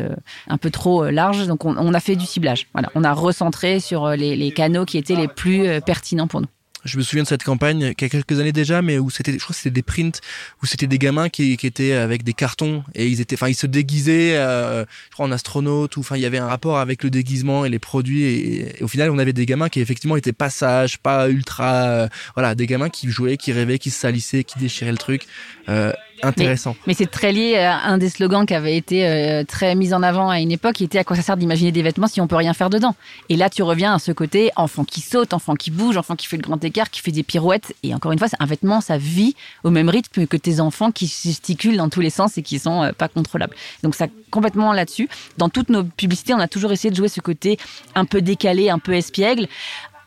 un 0.48 0.58
peu 0.58 0.70
trop 0.70 1.10
large. 1.10 1.46
Donc 1.46 1.64
on, 1.64 1.94
a 1.94 2.00
fait 2.00 2.16
du 2.16 2.26
ciblage. 2.26 2.68
Voilà, 2.72 2.90
on 2.94 3.04
a 3.04 3.12
recentré 3.12 3.80
sur 3.80 4.10
les 4.10 4.50
canaux 4.52 4.84
qui 4.84 4.98
étaient 4.98 5.16
les 5.16 5.28
plus 5.28 5.80
pertinents 5.84 6.26
pour 6.26 6.40
nous. 6.40 6.48
Je 6.86 6.96
me 6.96 7.02
souviens 7.02 7.22
de 7.22 7.28
cette 7.28 7.42
campagne 7.42 7.94
qui 7.94 8.04
a 8.04 8.08
quelques 8.08 8.38
années 8.40 8.52
déjà, 8.52 8.82
mais 8.82 8.98
où 8.98 9.10
c'était, 9.10 9.32
je 9.32 9.38
crois 9.38 9.54
c'était 9.54 9.70
des 9.70 9.82
prints, 9.82 10.20
où 10.62 10.66
c'était 10.66 10.86
des 10.86 10.98
gamins 10.98 11.28
qui, 11.28 11.56
qui, 11.56 11.66
étaient 11.66 11.92
avec 11.92 12.22
des 12.22 12.32
cartons 12.32 12.84
et 12.94 13.06
ils 13.06 13.20
étaient, 13.20 13.34
enfin, 13.34 13.48
ils 13.48 13.54
se 13.54 13.66
déguisaient, 13.66 14.36
euh, 14.36 14.84
je 15.10 15.12
crois 15.12 15.26
en 15.26 15.32
astronaute 15.32 15.96
ou 15.96 16.00
enfin, 16.00 16.16
il 16.16 16.22
y 16.22 16.26
avait 16.26 16.38
un 16.38 16.46
rapport 16.46 16.78
avec 16.78 17.02
le 17.02 17.10
déguisement 17.10 17.64
et 17.64 17.68
les 17.68 17.78
produits 17.78 18.24
et, 18.24 18.82
au 18.82 18.88
final, 18.88 19.10
on 19.10 19.18
avait 19.18 19.32
des 19.32 19.46
gamins 19.46 19.68
qui 19.68 19.80
effectivement 19.80 20.16
étaient 20.16 20.32
pas 20.32 20.50
sages, 20.50 20.98
pas 20.98 21.28
ultra, 21.28 21.84
euh, 21.84 22.08
voilà, 22.34 22.54
des 22.54 22.66
gamins 22.66 22.88
qui 22.88 23.10
jouaient, 23.10 23.36
qui 23.36 23.52
rêvaient, 23.52 23.78
qui 23.78 23.90
se 23.90 24.00
salissaient, 24.00 24.44
qui 24.44 24.58
déchiraient 24.58 24.92
le 24.92 24.98
truc. 24.98 25.26
Euh, 25.68 25.92
intéressant. 26.22 26.76
Mais, 26.86 26.94
c'est 26.94 27.10
très 27.10 27.32
lié 27.32 27.56
à 27.56 27.84
un 27.86 27.98
des 27.98 28.08
slogans 28.08 28.46
qui 28.46 28.54
avait 28.54 28.76
été 28.76 29.06
euh, 29.06 29.44
très 29.44 29.74
mis 29.74 29.92
en 29.92 30.02
avant 30.02 30.28
à 30.28 30.40
une 30.40 30.52
époque, 30.52 30.76
qui 30.76 30.84
était 30.84 30.98
à 30.98 31.04
quoi 31.04 31.16
ça 31.16 31.22
sert 31.22 31.36
d'imaginer 31.36 31.72
des 31.72 31.82
vêtements 31.82 32.06
si 32.06 32.20
on 32.20 32.26
peut 32.26 32.36
rien 32.36 32.54
faire 32.54 32.70
dedans. 32.70 32.94
Et 33.28 33.36
là, 33.36 33.50
tu 33.50 33.62
reviens 33.62 33.94
à 33.94 33.98
ce 33.98 34.12
côté 34.12 34.50
enfant 34.56 34.84
qui 34.84 35.00
saute, 35.00 35.34
enfant 35.34 35.54
qui 35.54 35.70
bouge, 35.70 35.96
enfant 35.96 36.16
qui 36.16 36.26
fait 36.26 36.36
le 36.36 36.42
grand 36.42 36.62
écart, 36.64 36.90
qui 36.90 37.00
fait 37.00 37.12
des 37.12 37.22
pirouettes. 37.22 37.74
Et 37.82 37.94
encore 37.94 38.12
une 38.12 38.18
fois, 38.18 38.28
un 38.38 38.46
vêtement, 38.46 38.80
ça 38.80 38.98
vit 38.98 39.34
au 39.64 39.70
même 39.70 39.88
rythme 39.88 40.26
que 40.26 40.36
tes 40.36 40.60
enfants 40.60 40.90
qui 40.90 41.06
gesticulent 41.06 41.76
dans 41.76 41.88
tous 41.88 42.00
les 42.00 42.10
sens 42.10 42.38
et 42.38 42.42
qui 42.42 42.58
sont 42.58 42.82
euh, 42.82 42.92
pas 42.92 43.08
contrôlables. 43.08 43.54
Donc 43.82 43.94
ça 43.94 44.06
complètement 44.30 44.72
là-dessus. 44.72 45.08
Dans 45.38 45.48
toutes 45.48 45.70
nos 45.70 45.84
publicités, 45.84 46.34
on 46.34 46.38
a 46.38 46.48
toujours 46.48 46.72
essayé 46.72 46.90
de 46.90 46.96
jouer 46.96 47.08
ce 47.08 47.20
côté 47.20 47.58
un 47.94 48.04
peu 48.04 48.20
décalé, 48.20 48.70
un 48.70 48.78
peu 48.78 48.94
espiègle. 48.94 49.48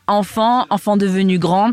Enfant, 0.06 0.66
enfant 0.70 0.96
devenu 0.96 1.38
grand, 1.38 1.72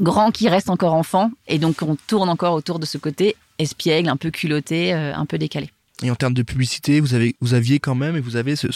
grand 0.00 0.30
qui 0.30 0.48
reste 0.48 0.70
encore 0.70 0.94
enfant. 0.94 1.30
Et 1.48 1.58
donc, 1.58 1.82
on 1.82 1.96
tourne 2.06 2.28
encore 2.28 2.54
autour 2.54 2.78
de 2.78 2.86
ce 2.86 2.98
côté 2.98 3.36
espiègle, 3.58 4.08
un 4.08 4.16
peu 4.16 4.30
culotté, 4.30 4.94
euh, 4.94 5.14
un 5.14 5.26
peu 5.26 5.38
décalé. 5.38 5.70
Et 6.02 6.10
en 6.10 6.16
termes 6.16 6.34
de 6.34 6.42
publicité, 6.42 7.00
vous 7.00 7.14
avez, 7.14 7.36
vous 7.40 7.54
aviez 7.54 7.78
quand 7.78 7.94
même, 7.94 8.16
et 8.16 8.20
vous 8.20 8.36
avez 8.36 8.56
ce, 8.56 8.68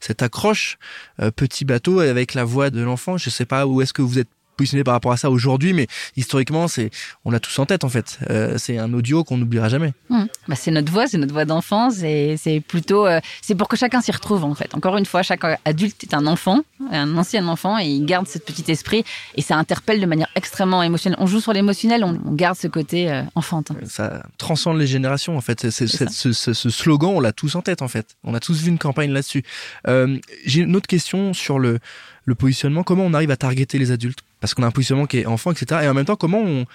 cette 0.00 0.22
accroche 0.22 0.78
euh, 1.20 1.30
petit 1.30 1.64
bateau 1.64 2.00
avec 2.00 2.34
la 2.34 2.44
voix 2.44 2.70
de 2.70 2.80
l'enfant. 2.82 3.16
Je 3.16 3.28
ne 3.28 3.32
sais 3.32 3.46
pas 3.46 3.66
où 3.66 3.80
est-ce 3.80 3.92
que 3.92 4.02
vous 4.02 4.18
êtes 4.18 4.28
positionné 4.56 4.84
par 4.84 4.94
rapport 4.94 5.12
à 5.12 5.16
ça 5.16 5.30
aujourd'hui, 5.30 5.72
mais 5.72 5.86
historiquement, 6.16 6.68
c'est, 6.68 6.90
on 7.24 7.30
l'a 7.30 7.40
tous 7.40 7.58
en 7.58 7.66
tête 7.66 7.84
en 7.84 7.88
fait. 7.88 8.18
Euh, 8.30 8.56
c'est 8.58 8.78
un 8.78 8.92
audio 8.92 9.24
qu'on 9.24 9.38
n'oubliera 9.38 9.68
jamais. 9.68 9.92
Mmh. 10.10 10.24
Bah, 10.48 10.56
c'est 10.56 10.70
notre 10.70 10.92
voix, 10.92 11.06
c'est 11.06 11.18
notre 11.18 11.32
voix 11.32 11.44
d'enfance, 11.44 12.02
et 12.02 12.36
c'est 12.36 12.60
plutôt, 12.60 13.06
euh, 13.06 13.20
c'est 13.40 13.54
pour 13.54 13.68
que 13.68 13.76
chacun 13.76 14.00
s'y 14.00 14.12
retrouve 14.12 14.44
en 14.44 14.54
fait. 14.54 14.74
Encore 14.74 14.96
une 14.96 15.06
fois, 15.06 15.22
chaque 15.22 15.42
adulte 15.64 16.02
est 16.04 16.14
un 16.14 16.26
enfant, 16.26 16.60
un 16.90 17.16
ancien 17.16 17.46
enfant, 17.48 17.78
et 17.78 17.86
il 17.86 18.04
garde 18.04 18.28
ce 18.28 18.38
petit 18.38 18.70
esprit, 18.70 19.04
et 19.34 19.42
ça 19.42 19.56
interpelle 19.56 20.00
de 20.00 20.06
manière 20.06 20.28
extrêmement 20.34 20.82
émotionnelle. 20.82 21.18
On 21.20 21.26
joue 21.26 21.40
sur 21.40 21.52
l'émotionnel, 21.52 22.04
on, 22.04 22.18
garde 22.32 22.56
ce 22.56 22.68
côté 22.68 23.10
euh, 23.10 23.22
enfantin. 23.34 23.74
Ça 23.84 24.24
transcende 24.38 24.78
les 24.78 24.86
générations 24.86 25.36
en 25.36 25.40
fait. 25.40 25.70
C'est, 25.70 25.86
ce, 25.86 26.32
ce, 26.32 26.70
slogan, 26.70 27.10
on 27.14 27.20
l'a 27.20 27.32
tous 27.32 27.54
en 27.54 27.62
tête 27.62 27.82
en 27.82 27.88
fait. 27.88 28.16
On 28.24 28.34
a 28.34 28.40
tous 28.40 28.62
vu 28.62 28.68
une 28.68 28.78
campagne 28.78 29.12
là-dessus. 29.12 29.42
J'ai 29.86 30.60
une 30.60 30.76
autre 30.76 30.86
question 30.86 31.32
sur 31.32 31.58
le 31.58 31.78
le 32.24 32.34
positionnement, 32.34 32.82
comment 32.82 33.04
on 33.04 33.14
arrive 33.14 33.30
à 33.30 33.36
targeter 33.36 33.78
les 33.78 33.90
adultes? 33.90 34.20
Parce 34.40 34.54
qu'on 34.54 34.62
a 34.62 34.66
un 34.66 34.72
positionnement 34.72 35.06
qui 35.06 35.18
est 35.18 35.26
enfant, 35.26 35.52
etc. 35.52 35.82
Et 35.84 35.88
en 35.88 35.94
même 35.94 36.04
temps, 36.04 36.16
comment 36.16 36.40
on, 36.40 36.66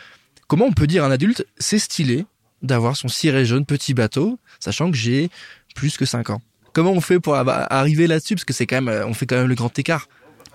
Comment 0.48 0.66
on 0.66 0.72
peut 0.72 0.88
dire 0.88 1.04
à 1.04 1.08
un 1.08 1.12
adulte, 1.12 1.46
c'est 1.58 1.78
stylé 1.78 2.26
d'avoir 2.62 2.96
son 2.96 3.10
ciré 3.10 3.46
jaune 3.46 3.66
petit 3.66 3.94
bateau, 3.94 4.40
sachant 4.60 4.90
que 4.90 4.96
j'ai 4.96 5.30
plus 5.76 5.98
que 5.98 6.06
5 6.06 6.30
ans 6.30 6.42
Comment 6.72 6.92
on 6.92 7.02
fait 7.02 7.20
pour 7.20 7.36
arriver 7.36 8.08
là-dessus? 8.08 8.36
Parce 8.36 8.46
que 8.46 8.54
c'est 8.54 8.66
quand 8.66 8.78
même, 8.78 8.88
euh, 8.88 9.06
on 9.06 9.14
fait 9.14 9.26
quand 9.26 9.36
même 9.36 9.48
le 9.48 9.56
grand 9.56 9.78
écart. 9.78 10.08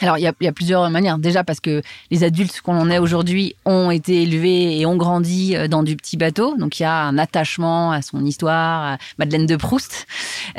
Alors, 0.03 0.19
il 0.19 0.23
y, 0.23 0.27
a, 0.27 0.53
plusieurs 0.53 0.91
manières. 0.91 1.17
Déjà 1.17 1.45
parce 1.45 1.61
que 1.61 1.81
les 2.11 2.25
adultes 2.25 2.61
qu'on 2.61 2.77
en 2.77 2.91
est 2.91 2.99
aujourd'hui 2.99 3.55
ont 3.65 3.93
été 3.93 4.23
élevés 4.23 4.81
et 4.81 4.85
ont 4.85 4.97
grandi 4.97 5.55
euh, 5.55 5.69
dans 5.69 5.85
du 5.85 5.97
petit 5.97 6.17
bateau. 6.17 6.57
Donc, 6.57 6.81
il 6.81 6.83
y 6.83 6.87
a 6.87 7.05
un 7.05 7.19
attachement 7.19 7.93
à 7.93 8.03
son 8.03 8.25
histoire, 8.25 8.95
à 8.95 8.99
Madeleine 9.19 9.47
de 9.47 9.55
Proust. 9.55 10.09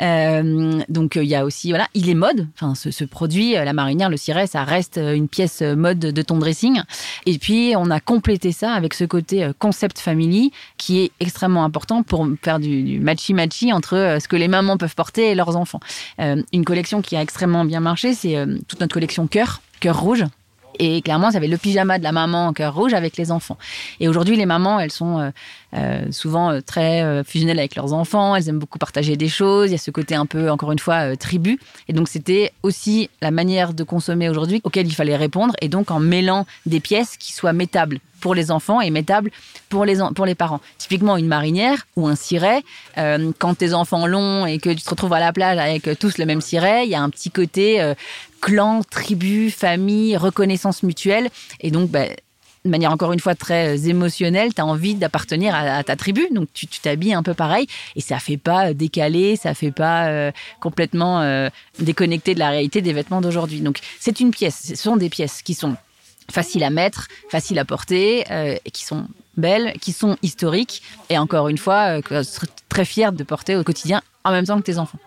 Euh, 0.00 0.80
donc, 0.88 1.16
il 1.16 1.24
y 1.24 1.34
a 1.34 1.44
aussi, 1.44 1.68
voilà, 1.68 1.88
il 1.92 2.08
est 2.08 2.14
mode. 2.14 2.48
Enfin, 2.54 2.74
ce, 2.74 3.04
produit, 3.04 3.54
euh, 3.54 3.64
la 3.64 3.74
marinière, 3.74 4.08
le 4.08 4.16
ciré, 4.16 4.46
ça 4.46 4.64
reste 4.64 4.96
une 4.96 5.28
pièce 5.28 5.60
mode 5.60 5.98
de 5.98 6.22
ton 6.22 6.38
dressing. 6.38 6.80
Et 7.26 7.36
puis, 7.36 7.74
on 7.76 7.90
a 7.90 8.00
complété 8.00 8.50
ça 8.50 8.72
avec 8.72 8.94
ce 8.94 9.04
côté 9.04 9.50
concept 9.58 9.98
family 9.98 10.52
qui 10.78 11.00
est 11.00 11.12
extrêmement 11.20 11.64
important 11.64 12.02
pour 12.02 12.26
faire 12.42 12.58
du, 12.58 12.82
du 12.82 12.98
matchy-matchy 12.98 13.74
entre 13.74 14.16
ce 14.20 14.26
que 14.26 14.36
les 14.36 14.48
mamans 14.48 14.78
peuvent 14.78 14.94
porter 14.94 15.32
et 15.32 15.34
leurs 15.34 15.54
enfants. 15.56 15.80
une 16.18 16.64
collection 16.64 17.02
qui 17.02 17.14
a 17.14 17.20
extrêmement 17.20 17.66
bien 17.66 17.80
marché, 17.80 18.14
c'est 18.14 18.36
toute 18.68 18.80
notre 18.80 18.94
collection 18.94 19.26
cœur, 19.34 19.62
cœur 19.80 19.98
rouge. 19.98 20.24
Et 20.78 21.02
clairement, 21.02 21.30
ça 21.30 21.38
avait 21.38 21.48
le 21.48 21.56
pyjama 21.56 21.98
de 21.98 22.04
la 22.04 22.12
maman 22.12 22.48
en 22.48 22.52
cœur 22.52 22.74
rouge 22.74 22.94
avec 22.94 23.16
les 23.16 23.30
enfants. 23.30 23.56
Et 24.00 24.08
aujourd'hui, 24.08 24.36
les 24.36 24.46
mamans, 24.46 24.80
elles 24.80 24.92
sont 24.92 25.18
euh, 25.18 25.30
euh, 25.76 26.06
souvent 26.10 26.50
euh, 26.50 26.60
très 26.60 27.22
fusionnelles 27.24 27.58
avec 27.58 27.76
leurs 27.76 27.92
enfants. 27.92 28.34
Elles 28.34 28.48
aiment 28.48 28.58
beaucoup 28.58 28.78
partager 28.78 29.16
des 29.16 29.28
choses. 29.28 29.70
Il 29.70 29.72
y 29.72 29.76
a 29.76 29.78
ce 29.78 29.90
côté 29.90 30.14
un 30.14 30.26
peu, 30.26 30.50
encore 30.50 30.72
une 30.72 30.78
fois, 30.78 31.16
tribu. 31.16 31.58
Et 31.88 31.92
donc, 31.92 32.08
c'était 32.08 32.52
aussi 32.62 33.10
la 33.20 33.30
manière 33.30 33.72
de 33.74 33.84
consommer 33.84 34.28
aujourd'hui 34.28 34.60
auquel 34.64 34.86
il 34.86 34.94
fallait 34.94 35.16
répondre. 35.16 35.54
Et 35.60 35.68
donc, 35.68 35.90
en 35.90 36.00
mêlant 36.00 36.46
des 36.66 36.80
pièces 36.80 37.16
qui 37.16 37.32
soient 37.32 37.52
métables 37.52 37.98
pour 38.20 38.34
les 38.34 38.50
enfants 38.50 38.80
et 38.80 38.90
métables 38.90 39.30
pour 39.68 39.84
les, 39.84 39.98
pour 40.14 40.24
les 40.24 40.34
parents. 40.34 40.60
Typiquement, 40.78 41.18
une 41.18 41.26
marinière 41.26 41.86
ou 41.94 42.08
un 42.08 42.16
ciré, 42.16 42.64
quand 42.96 43.54
tes 43.54 43.74
enfants 43.74 44.06
l'ont 44.06 44.46
et 44.46 44.58
que 44.58 44.70
tu 44.70 44.80
te 44.80 44.88
retrouves 44.88 45.12
à 45.12 45.20
la 45.20 45.30
plage 45.30 45.58
avec 45.58 45.98
tous 45.98 46.16
le 46.16 46.24
même 46.24 46.40
ciré, 46.40 46.84
il 46.84 46.88
y 46.88 46.94
a 46.94 47.02
un 47.02 47.10
petit 47.10 47.30
côté 47.30 47.94
clan, 48.44 48.82
tribu, 48.82 49.50
famille, 49.50 50.18
reconnaissance 50.18 50.82
mutuelle. 50.82 51.30
Et 51.60 51.70
donc, 51.70 51.88
bah, 51.88 52.04
de 52.64 52.70
manière 52.70 52.92
encore 52.92 53.14
une 53.14 53.20
fois 53.20 53.34
très 53.34 53.74
euh, 53.74 53.88
émotionnelle, 53.88 54.52
tu 54.52 54.60
as 54.60 54.66
envie 54.66 54.94
d'appartenir 54.94 55.54
à, 55.54 55.82
ta 55.82 55.96
tribu, 55.96 56.28
donc 56.30 56.48
tu 56.52 56.66
t'habilles 56.66 57.14
un 57.14 57.22
peu 57.22 57.32
pareil, 57.32 57.66
et 57.96 58.02
ça 58.02 58.18
fait 58.18 58.36
pas 58.36 58.68
euh, 58.68 58.74
décalé, 58.74 59.36
ça 59.36 59.54
fait 59.54 59.70
pas 59.70 60.08
euh, 60.08 60.30
complètement 60.60 61.48
déconnecté 61.78 62.34
de 62.34 62.38
la 62.38 62.50
réalité 62.50 62.82
des 62.82 62.92
vêtements 62.92 63.22
d'aujourd'hui. 63.22 63.60
Donc 63.60 63.80
c'est 63.98 64.20
une 64.20 64.30
pièce, 64.30 64.60
ce 64.68 64.76
sont 64.76 64.96
des 64.96 65.08
pièces 65.08 65.40
qui 65.42 65.54
sont 65.54 65.76
faciles 66.30 66.64
à 66.64 66.70
mettre, 66.70 67.08
faciles 67.30 67.58
à 67.58 67.64
porter, 67.64 68.24
et 68.64 68.70
qui 68.70 68.84
sont 68.84 69.06
belles, 69.36 69.74
qui 69.80 69.92
sont 69.92 70.16
historiques, 70.22 70.82
et 71.10 71.18
encore 71.18 71.48
une 71.48 71.58
fois, 71.58 72.00
très 72.68 72.84
fière 72.84 73.12
de 73.12 73.24
porter 73.24 73.56
au 73.56 73.64
quotidien 73.64 74.02
en 74.24 74.32
même 74.32 74.46
temps 74.46 74.58
que 74.58 74.64
tes 74.64 74.78
enfants. 74.78 74.98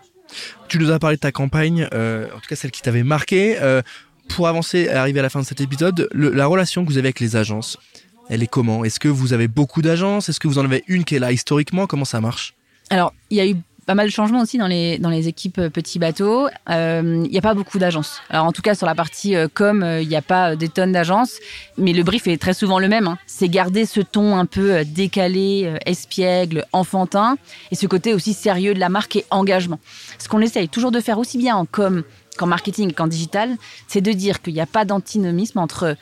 Tu 0.68 0.78
nous 0.78 0.90
as 0.90 0.98
parlé 0.98 1.16
de 1.16 1.20
ta 1.20 1.32
campagne, 1.32 1.88
euh, 1.92 2.26
en 2.34 2.40
tout 2.40 2.48
cas 2.48 2.56
celle 2.56 2.70
qui 2.70 2.82
t'avait 2.82 3.02
marqué. 3.02 3.58
Euh, 3.60 3.82
pour 4.28 4.46
avancer 4.46 4.80
et 4.80 4.90
arriver 4.90 5.20
à 5.20 5.22
la 5.22 5.30
fin 5.30 5.40
de 5.40 5.46
cet 5.46 5.60
épisode, 5.62 6.08
la 6.12 6.46
relation 6.46 6.84
que 6.84 6.90
vous 6.90 6.98
avez 6.98 7.08
avec 7.08 7.20
les 7.20 7.36
agences, 7.36 7.78
elle 8.28 8.42
est 8.42 8.46
comment? 8.46 8.84
Est-ce 8.84 9.00
que 9.00 9.08
vous 9.08 9.32
avez 9.32 9.48
beaucoup 9.48 9.80
d'agences? 9.80 10.28
Est-ce 10.28 10.38
que 10.38 10.48
vous 10.48 10.58
en 10.58 10.64
avez 10.66 10.84
une 10.86 11.04
qui 11.04 11.16
est 11.16 11.18
là 11.18 11.32
historiquement? 11.32 11.86
Comment 11.86 12.04
ça 12.04 12.20
marche? 12.20 12.54
Alors, 12.90 13.14
il 13.30 13.38
y 13.38 13.40
a 13.40 13.46
eu 13.46 13.56
pas 13.88 13.94
mal 13.94 14.08
de 14.08 14.12
changements 14.12 14.42
aussi 14.42 14.58
dans 14.58 14.66
les, 14.66 14.98
dans 14.98 15.08
les 15.08 15.28
équipes 15.28 15.56
euh, 15.56 15.70
petits 15.70 15.98
bateaux. 15.98 16.46
Il 16.68 16.74
euh, 16.74 17.02
n'y 17.02 17.38
a 17.38 17.40
pas 17.40 17.54
beaucoup 17.54 17.78
d'agences. 17.78 18.20
Alors 18.28 18.44
en 18.44 18.52
tout 18.52 18.60
cas 18.60 18.74
sur 18.74 18.86
la 18.86 18.94
partie 18.94 19.34
euh, 19.34 19.48
com, 19.52 19.82
il 20.02 20.06
n'y 20.06 20.14
a 20.14 20.20
pas 20.20 20.56
des 20.56 20.68
tonnes 20.68 20.92
d'agences, 20.92 21.38
mais 21.78 21.94
le 21.94 22.02
brief 22.02 22.26
est 22.26 22.36
très 22.36 22.52
souvent 22.52 22.78
le 22.78 22.88
même. 22.88 23.06
Hein. 23.06 23.16
C'est 23.26 23.48
garder 23.48 23.86
ce 23.86 24.00
ton 24.02 24.36
un 24.36 24.44
peu 24.44 24.84
décalé, 24.84 25.74
espiègle, 25.86 26.66
enfantin, 26.74 27.38
et 27.70 27.76
ce 27.76 27.86
côté 27.86 28.12
aussi 28.12 28.34
sérieux 28.34 28.74
de 28.74 28.78
la 28.78 28.90
marque 28.90 29.16
et 29.16 29.24
engagement. 29.30 29.80
Ce 30.18 30.28
qu'on 30.28 30.42
essaye 30.42 30.68
toujours 30.68 30.90
de 30.90 31.00
faire 31.00 31.18
aussi 31.18 31.38
bien 31.38 31.56
en 31.56 31.64
com 31.64 32.02
qu'en 32.36 32.46
marketing 32.46 32.92
qu'en 32.92 33.06
digital, 33.06 33.56
c'est 33.86 34.02
de 34.02 34.12
dire 34.12 34.42
qu'il 34.42 34.52
n'y 34.52 34.60
a 34.60 34.66
pas 34.66 34.84
d'antinomisme 34.84 35.60
entre 35.60 35.96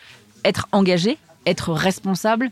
être 0.45 0.66
engagé, 0.73 1.19
être 1.47 1.73
responsable 1.73 2.50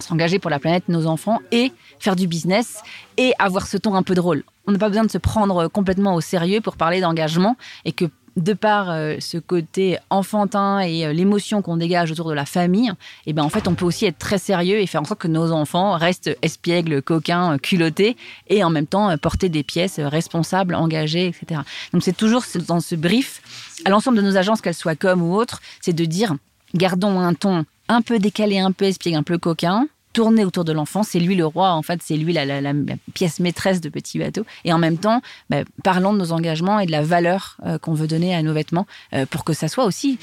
s'engager 0.00 0.40
pour 0.40 0.50
la 0.50 0.58
planète, 0.58 0.88
nos 0.88 1.06
enfants, 1.06 1.38
et 1.52 1.72
faire 2.00 2.16
du 2.16 2.26
business, 2.26 2.82
et 3.16 3.32
avoir 3.38 3.68
ce 3.68 3.76
ton 3.76 3.94
un 3.94 4.02
peu 4.02 4.14
drôle. 4.16 4.42
On 4.66 4.72
n'a 4.72 4.78
pas 4.78 4.88
besoin 4.88 5.04
de 5.04 5.10
se 5.10 5.18
prendre 5.18 5.68
complètement 5.68 6.14
au 6.14 6.20
sérieux 6.20 6.60
pour 6.60 6.76
parler 6.76 7.00
d'engagement, 7.00 7.56
et 7.84 7.92
que 7.92 8.06
de 8.36 8.52
par 8.52 8.90
euh, 8.90 9.16
ce 9.20 9.38
côté 9.38 9.98
enfantin 10.10 10.80
et 10.80 11.06
euh, 11.06 11.12
l'émotion 11.12 11.62
qu'on 11.62 11.76
dégage 11.76 12.10
autour 12.10 12.28
de 12.28 12.34
la 12.34 12.44
famille, 12.44 12.88
et 12.88 13.30
eh 13.30 13.32
ben 13.32 13.42
en 13.42 13.48
fait 13.48 13.68
on 13.68 13.74
peut 13.74 13.84
aussi 13.84 14.06
être 14.06 14.18
très 14.18 14.38
sérieux 14.38 14.78
et 14.78 14.86
faire 14.86 15.02
en 15.02 15.04
sorte 15.04 15.20
que 15.20 15.28
nos 15.28 15.52
enfants 15.52 15.92
restent 15.92 16.36
espiègles, 16.42 17.00
coquins, 17.02 17.58
culottés 17.58 18.16
et 18.48 18.64
en 18.64 18.70
même 18.70 18.86
temps 18.86 19.10
euh, 19.10 19.16
porter 19.16 19.48
des 19.48 19.62
pièces 19.62 20.00
responsables, 20.00 20.74
engagées, 20.74 21.28
etc. 21.28 21.60
Donc 21.92 22.02
c'est 22.02 22.16
toujours 22.16 22.44
dans 22.66 22.80
ce 22.80 22.94
brief 22.94 23.40
à 23.84 23.90
l'ensemble 23.90 24.16
de 24.16 24.22
nos 24.22 24.36
agences, 24.36 24.60
qu'elles 24.60 24.74
soient 24.74 24.96
comme 24.96 25.22
ou 25.22 25.34
autres, 25.34 25.60
c'est 25.80 25.92
de 25.92 26.04
dire 26.04 26.34
gardons 26.74 27.20
un 27.20 27.34
ton 27.34 27.64
un 27.88 28.02
peu 28.02 28.18
décalé, 28.18 28.58
un 28.58 28.72
peu 28.72 28.86
espiègle, 28.86 29.18
un 29.18 29.22
peu 29.22 29.38
coquin, 29.38 29.86
tourner 30.14 30.46
autour 30.46 30.64
de 30.64 30.72
l'enfant. 30.72 31.02
C'est 31.02 31.20
lui 31.20 31.34
le 31.34 31.44
roi, 31.44 31.72
en 31.72 31.82
fait, 31.82 32.00
c'est 32.02 32.16
lui 32.16 32.32
la, 32.32 32.72
pièce 33.12 33.40
maîtresse 33.40 33.82
de 33.82 33.90
Petit 33.90 34.18
Bateau. 34.18 34.46
Et 34.64 34.72
en 34.72 34.78
même 34.78 34.96
temps, 34.96 35.20
bah, 35.50 35.58
parlons 35.82 36.14
de 36.14 36.18
nos 36.18 36.32
engagements 36.32 36.80
et 36.80 36.86
de 36.86 36.92
la 36.92 37.02
valeur 37.02 37.58
euh, 37.66 37.76
qu'on 37.76 37.92
veut 37.92 38.06
donner 38.06 38.34
à 38.34 38.42
nos 38.42 38.54
vêtements 38.54 38.86
euh, 39.12 39.26
pour 39.26 39.44
que 39.44 39.52
ça 39.52 39.68
soit 39.68 39.84
aussi 39.84 40.18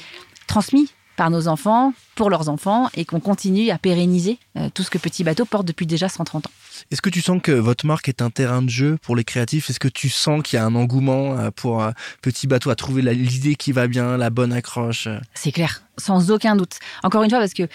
transmis 0.48 0.90
par 1.14 1.30
nos 1.30 1.46
enfants, 1.46 1.92
pour 2.14 2.30
leurs 2.30 2.48
enfants, 2.48 2.88
et 2.94 3.04
qu'on 3.04 3.20
continue 3.20 3.68
à 3.70 3.76
pérenniser 3.76 4.38
euh, 4.56 4.70
tout 4.72 4.82
ce 4.82 4.88
que 4.88 4.96
Petit 4.96 5.24
Bateau 5.24 5.44
porte 5.44 5.66
depuis 5.66 5.84
déjà 5.86 6.08
130 6.08 6.46
ans. 6.46 6.50
Est-ce 6.90 7.02
que 7.02 7.10
tu 7.10 7.20
sens 7.20 7.40
que 7.42 7.52
votre 7.52 7.84
marque 7.84 8.08
est 8.08 8.22
un 8.22 8.30
terrain 8.30 8.62
de 8.62 8.70
jeu 8.70 8.96
pour 9.02 9.14
les 9.14 9.22
créatifs? 9.22 9.68
Est-ce 9.68 9.78
que 9.78 9.88
tu 9.88 10.08
sens 10.08 10.42
qu'il 10.42 10.56
y 10.56 10.60
a 10.60 10.64
un 10.64 10.74
engouement 10.74 11.50
pour 11.54 11.86
Petit 12.22 12.46
Bateau 12.46 12.70
à 12.70 12.76
trouver 12.76 13.02
l'idée 13.02 13.56
qui 13.56 13.72
va 13.72 13.88
bien, 13.88 14.16
la 14.16 14.30
bonne 14.30 14.54
accroche? 14.54 15.06
C'est 15.34 15.52
clair, 15.52 15.82
sans 15.98 16.30
aucun 16.30 16.56
doute. 16.56 16.78
Encore 17.02 17.22
une 17.22 17.30
fois, 17.30 17.40
parce 17.40 17.54
que 17.54 17.68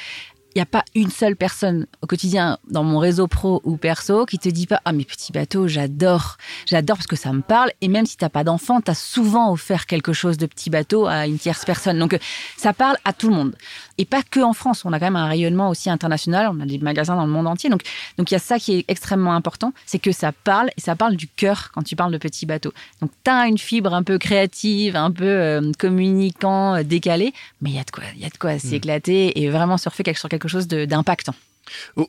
n'y 0.58 0.64
a 0.64 0.66
pas 0.66 0.84
une 0.96 1.10
seule 1.10 1.36
personne 1.36 1.88
au 2.02 2.08
quotidien 2.08 2.58
dans 2.70 2.84
mon 2.84 3.00
réseau 3.00 3.28
pro 3.28 3.62
ou 3.64 3.78
perso 3.78 4.26
qui 4.26 4.40
te 4.40 4.50
dit 4.50 4.68
pas 4.68 4.82
ah 4.86 4.92
mes 4.92 5.06
petits 5.06 5.32
bateaux 5.32 5.68
j'adore. 5.68 6.38
J'adore 6.66 6.98
parce 6.98 7.08
que 7.08 7.16
ça 7.16 7.32
me 7.32 7.42
parle. 7.42 7.72
Et 7.82 7.88
même 7.88 8.06
si 8.06 8.18
tu 8.18 8.26
n'as 8.26 8.30
pas 8.30 8.44
d'enfant 8.44 8.82
tu 8.82 8.92
as 8.92 8.96
souvent 8.96 9.52
offert 9.52 9.86
quelque 9.86 10.14
chose 10.14 10.38
de 10.38 10.46
petit 10.46 10.70
bateau 10.70 11.06
à 11.06 11.28
une 11.28 11.40
tierce 11.40 11.66
personne. 11.66 12.00
Donc 12.00 12.18
ça 12.58 12.74
parle 12.74 12.98
à 13.06 13.14
tout 13.14 13.30
le 13.30 13.36
monde 13.36 13.56
et 13.98 14.06
pas 14.06 14.24
que 14.24 14.40
en 14.40 14.54
France. 14.54 14.86
On 14.86 14.94
a 14.94 15.00
quand 15.00 15.06
même 15.06 15.16
un 15.16 15.28
rayonnement 15.28 15.70
aussi 15.70 15.90
international. 15.90 16.50
On 16.54 16.60
a 16.60 16.66
des 16.66 16.78
magasins 16.80 17.16
dans 17.16 17.26
le 17.26 17.32
monde 17.32 17.48
entier. 17.48 17.70
Donc 17.70 17.82
donc 18.18 18.32
il 18.32 18.34
y 18.34 18.38
a 18.38 18.40
ça 18.40 18.60
qui 18.60 18.80
est 18.80 18.86
extrêmement 18.88 19.34
important. 19.34 19.74
C'est 19.86 20.00
que 20.00 20.12
ça 20.12 20.32
parle 20.32 20.70
et 20.78 20.82
ça 20.82 20.96
parle 20.96 21.16
du 21.16 21.28
cœur 21.28 21.72
quand 21.74 21.84
tu 21.84 21.96
parles 21.96 22.12
de 22.12 22.18
petits 22.18 22.46
bateaux. 22.46 22.74
Donc 23.02 23.12
tu 23.24 23.32
as 23.32 23.48
une 23.48 23.58
fibre 23.58 23.94
un 23.94 24.04
peu 24.04 24.18
créative 24.18 24.96
un 24.96 25.12
peu 25.12 25.26
euh, 25.26 25.72
communicant 25.78 26.76
euh, 26.76 26.84
décalé 26.84 27.34
mais 27.62 27.70
il 27.72 27.76
y 27.76 27.80
a 27.80 27.84
de 27.84 27.92
quoi 27.92 28.04
il 28.16 28.22
y 28.22 28.26
a 28.26 28.30
de 28.30 28.38
quoi 28.38 28.56
mmh. 28.56 28.60
s'éclater 28.60 29.42
et 29.42 29.50
vraiment 29.50 29.78
surfer 29.78 30.04
sur 30.16 30.30
quelque 30.30 30.48
chose 30.48 30.68
d'impactant. 30.68 31.34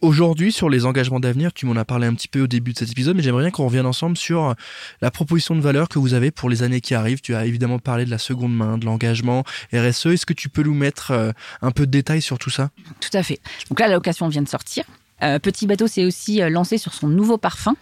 Aujourd'hui, 0.01 0.53
sur 0.53 0.69
les 0.69 0.87
engagements 0.87 1.21
d'avenir, 1.21 1.53
tu 1.53 1.67
m'en 1.67 1.77
as 1.77 1.85
parlé 1.85 2.07
un 2.07 2.15
petit 2.15 2.29
peu 2.29 2.43
au 2.43 2.47
début 2.47 2.73
de 2.73 2.79
cet 2.79 2.91
épisode, 2.91 3.17
mais 3.17 3.23
j'aimerais 3.23 3.45
bien 3.45 3.51
qu'on 3.51 3.67
revienne 3.67 3.87
ensemble 3.87 4.17
sur 4.17 4.55
la 5.01 5.11
proposition 5.11 5.57
de 5.57 5.61
valeur 5.61 5.89
que 5.89 5.99
vous 5.99 6.15
avez 6.15 6.31
pour 6.31 6.49
les 6.49 6.63
années 6.63 6.81
qui 6.81 6.95
arrivent. 6.95 7.21
Tu 7.21 7.35
as 7.35 7.47
évidemment 7.47 7.79
parlé 7.79 8.05
de 8.05 8.11
la 8.11 8.19
seconde 8.19 8.55
main, 8.55 8.79
de 8.79 8.85
l'engagement 8.85 9.45
RSE. 9.73 10.07
Est-ce 10.07 10.27
que 10.27 10.33
tu 10.33 10.49
peux 10.49 10.63
nous 10.63 10.75
mettre 10.75 11.11
euh, 11.11 11.33
un 11.63 11.71
peu 11.71 11.87
de 11.87 11.91
détails 11.91 12.23
sur 12.23 12.39
tout 12.39 12.51
ça? 12.51 12.71
Tout 13.01 13.17
à 13.17 13.23
fait. 13.23 13.41
Donc 13.69 13.81
là, 13.81 13.89
la 13.89 13.95
location 13.95 14.29
vient 14.29 14.43
de 14.43 14.49
sortir. 14.49 14.85
Euh, 15.23 15.39
Petit 15.39 15.67
Bateau 15.67 15.87
s'est 15.87 16.05
aussi 16.05 16.41
euh, 16.43 16.49
lancé 16.49 16.79
sur 16.79 16.95
son 16.95 17.09
nouveau 17.09 17.39
parfum 17.39 17.75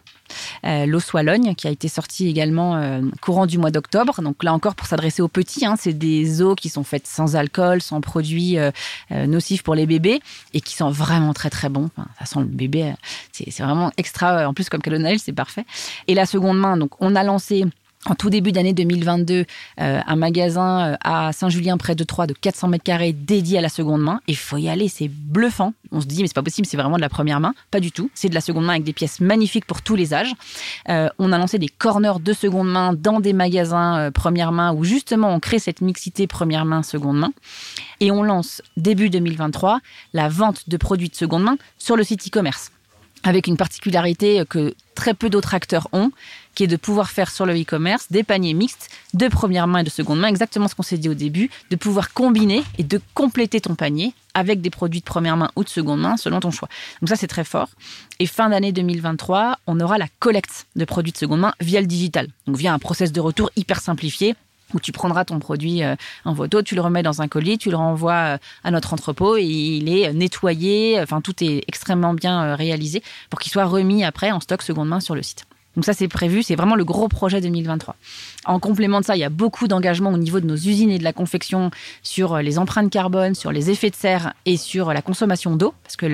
euh, 0.65 0.87
l'eau 0.87 1.01
Soilogne, 1.01 1.55
qui 1.55 1.67
a 1.67 1.71
été 1.71 1.89
sortie 1.89 2.29
également 2.29 2.77
euh, 2.77 3.01
courant 3.21 3.47
du 3.47 3.59
mois 3.59 3.71
d'octobre. 3.71 4.23
Donc 4.23 4.43
là 4.43 4.53
encore, 4.53 4.75
pour 4.75 4.87
s'adresser 4.87 5.23
aux 5.23 5.29
petits, 5.29 5.67
hein, 5.67 5.77
c'est 5.79 5.93
des 5.93 6.43
eaux 6.43 6.55
qui 6.55 6.69
sont 6.69 6.85
faites 6.85 7.07
sans 7.07 7.37
alcool, 7.37 7.81
sans 7.81 8.01
produits 8.01 8.59
euh, 8.59 8.71
nocifs 9.11 9.63
pour 9.63 9.75
les 9.75 9.87
bébés 9.87 10.21
et 10.55 10.61
qui 10.61 10.75
sont 10.75 10.91
vraiment 10.91 11.33
très 11.33 11.51
très 11.51 11.69
bons. 11.69 11.91
ça 12.19 12.27
sent 12.27 12.41
le 12.41 12.47
bébé, 12.47 12.95
c'est 13.33 13.63
vraiment 13.63 13.93
extra. 13.97 14.49
En 14.49 14.55
plus, 14.55 14.69
comme 14.69 14.83
cadeau 14.83 14.97
c'est 15.19 15.33
parfait. 15.33 15.65
Et 16.07 16.15
la 16.15 16.27
seconde 16.27 16.59
main, 16.59 16.77
donc 16.77 16.93
on 17.01 17.15
a 17.15 17.23
lancé 17.23 17.65
en 18.07 18.15
tout 18.15 18.31
début 18.31 18.53
d'année 18.53 18.73
2022, 18.73 19.45
euh, 19.81 20.01
un 20.07 20.17
magasin 20.17 20.93
euh, 20.93 20.97
à 21.03 21.33
Saint-Julien 21.33 21.77
près 21.77 21.95
de 21.95 22.05
Troyes 22.05 22.27
de 22.27 22.35
400 22.35 22.69
mètres 22.69 22.85
carrés 22.85 23.13
dédié 23.13 23.59
à 23.59 23.61
la 23.61 23.69
seconde 23.69 24.01
main. 24.01 24.21
Il 24.29 24.37
faut 24.37 24.57
y 24.57 24.69
aller, 24.69 24.89
c'est 24.89 25.09
bluffant. 25.09 25.75
On 25.93 26.01
se 26.01 26.07
dit 26.07 26.23
mais 26.23 26.29
c'est 26.29 26.35
pas 26.35 26.43
possible, 26.43 26.67
c'est 26.67 26.77
vraiment 26.77 26.97
de 26.97 27.01
la 27.01 27.09
première 27.09 27.41
main. 27.41 27.55
Pas 27.71 27.81
du 27.81 27.91
tout. 27.93 28.11
C'est 28.15 28.29
de 28.29 28.35
la 28.35 28.41
seconde 28.41 28.65
main 28.65 28.75
avec 28.75 28.85
des 28.85 28.93
pièces 28.93 29.21
magnifiques 29.21 29.67
pour 29.67 29.83
tous 29.83 29.97
les 29.97 30.15
âges. 30.15 30.33
Euh, 30.89 31.09
on 31.19 31.33
a 31.33 31.39
lancé 31.39 31.59
des 31.59 31.69
corners 31.69 32.21
de 32.21 32.33
seconde 32.33 32.71
main 32.71 32.93
dans 32.93 33.21
des 33.21 33.33
magasins 33.33 34.11
première 34.13 34.53
main 34.53 34.73
où 34.73 34.85
justement 34.85 35.35
on 35.35 35.41
crée 35.41 35.59
cette 35.59 35.81
mixité 35.81 36.27
première 36.27 36.65
main 36.65 36.83
seconde 36.83 37.19
main. 37.19 37.33
Et 38.01 38.11
on 38.11 38.23
lance 38.23 38.63
début 38.77 39.11
2023 39.11 39.81
la 40.13 40.29
vente 40.29 40.69
de 40.69 40.77
produits 40.77 41.09
de 41.09 41.15
seconde 41.17 41.43
main 41.43 41.57
sur 41.79 41.97
le 41.97 42.05
site 42.05 42.27
e-commerce 42.27 42.71
avec 43.23 43.49
une 43.49 43.57
particularité 43.57 44.45
que 44.49 44.75
très 44.95 45.13
peu 45.13 45.29
d'autres 45.29 45.55
acteurs 45.55 45.89
ont, 45.93 46.13
qui 46.57 46.65
est 46.65 46.67
de 46.67 46.77
pouvoir 46.77 47.11
faire 47.11 47.31
sur 47.31 47.47
le 47.47 47.55
e-commerce 47.55 48.07
des 48.11 48.25
paniers 48.25 48.55
mixtes 48.55 48.91
de 49.15 49.29
première 49.29 49.69
main 49.69 49.81
et 49.81 49.85
de 49.85 49.91
seconde 49.91 50.19
main, 50.19 50.29
exactement 50.29 50.67
ce 50.67 50.75
qu'on 50.75 50.83
s'est 50.83 50.99
dit 50.99 51.09
au 51.09 51.15
début, 51.15 51.51
de 51.71 51.77
pouvoir 51.77 52.13
combiner 52.13 52.65
et 52.79 52.83
de 52.83 53.01
compléter 53.15 53.61
ton 53.61 53.77
panier 53.77 54.15
avec 54.35 54.61
des 54.61 54.71
produits 54.71 55.01
de 55.01 55.05
première 55.05 55.37
main 55.37 55.51
ou 55.55 55.65
de 55.65 55.69
seconde 55.69 56.01
main 56.01 56.17
selon 56.17 56.41
ton 56.41 56.51
choix. 56.51 56.69
Donc 57.01 57.09
ça, 57.09 57.17
c'est 57.17 57.27
très 57.27 57.45
fort. 57.45 57.69
Et 58.19 58.27
fin 58.27 58.49
d'année 58.49 58.73
2023, 58.73 59.59
on 59.67 59.79
aura 59.81 59.99
la 59.99 60.09
collecte 60.19 60.67
de 60.75 60.85
produits 60.85 61.13
de 61.13 61.19
seconde 61.19 61.41
main 61.41 61.53
via 61.61 61.81
le 61.81 61.87
digital. 61.87 62.29
Donc 62.47 62.57
via 62.57 62.73
un 62.73 62.79
process 62.79 63.13
de 63.13 63.21
retour 63.21 63.51
hyper 63.55 63.81
simplifié 63.81 64.35
où 64.75 64.81
tu 64.81 64.93
prendras 64.93 65.25
ton 65.25 65.39
produit 65.39 65.85
euh, 65.85 65.95
en 66.25 66.35
photo, 66.35 66.63
tu 66.63 66.75
le 66.75 66.81
remets 66.81 67.03
dans 67.03 67.23
un 67.23 67.29
colis, 67.29 67.59
tu 67.59 67.71
le 67.71 67.77
renvoies 67.77 68.13
euh, 68.13 68.39
à 68.65 68.71
notre 68.71 68.95
entrepôt 68.95 69.37
et 69.37 69.45
il 69.45 69.89
est 69.89 70.13
nettoyé, 70.13 71.01
enfin 71.01 71.21
tout 71.21 71.45
est 71.45 71.63
extrêmement 71.69 72.15
bien 72.15 72.43
euh, 72.43 72.55
réalisé 72.57 73.03
pour 73.31 73.39
qu'il 73.39 73.53
soit 73.53 73.67
remis 73.67 74.05
après 74.05 74.33
en 74.33 74.41
stock 74.41 74.63
seconde 74.63 74.89
main 74.89 75.01
sur 75.01 75.15
le 75.15 75.23
site. 75.23 75.47
Donc 75.77 75.85
ça 75.85 75.93
c'est 75.93 76.09
prévu, 76.09 76.43
c'est 76.43 76.57
vraiment 76.57 76.75
le 76.75 76.85
gros 76.85 77.09
projet 77.09 77.41
2023. 77.41 77.97
En 78.47 78.59
complément 78.59 79.01
de 79.01 79.05
ça, 79.05 79.17
il 79.17 79.21
y 79.21 79.25
a 79.25 79.29
beaucoup 79.29 79.69
d'engagement 79.69 80.11
au 80.11 80.19
niveau 80.19 80.41
de 80.41 80.47
nos 80.47 80.57
usines 80.57 80.91
et 80.91 80.99
de 80.99 81.05
la 81.05 81.13
confection 81.13 81.71
sur 82.03 82.39
les 82.39 82.59
empreintes 82.59 82.91
carbone, 82.91 83.35
sur 83.35 83.53
les 83.53 83.71
effets 83.71 83.91
de 83.91 83.97
serre 83.97 84.33
et 84.47 84.57
sur 84.57 84.93
la 84.93 85.03
consommation 85.03 85.57
d'eau, 85.57 85.75
parce 85.83 85.97
que 85.97 86.07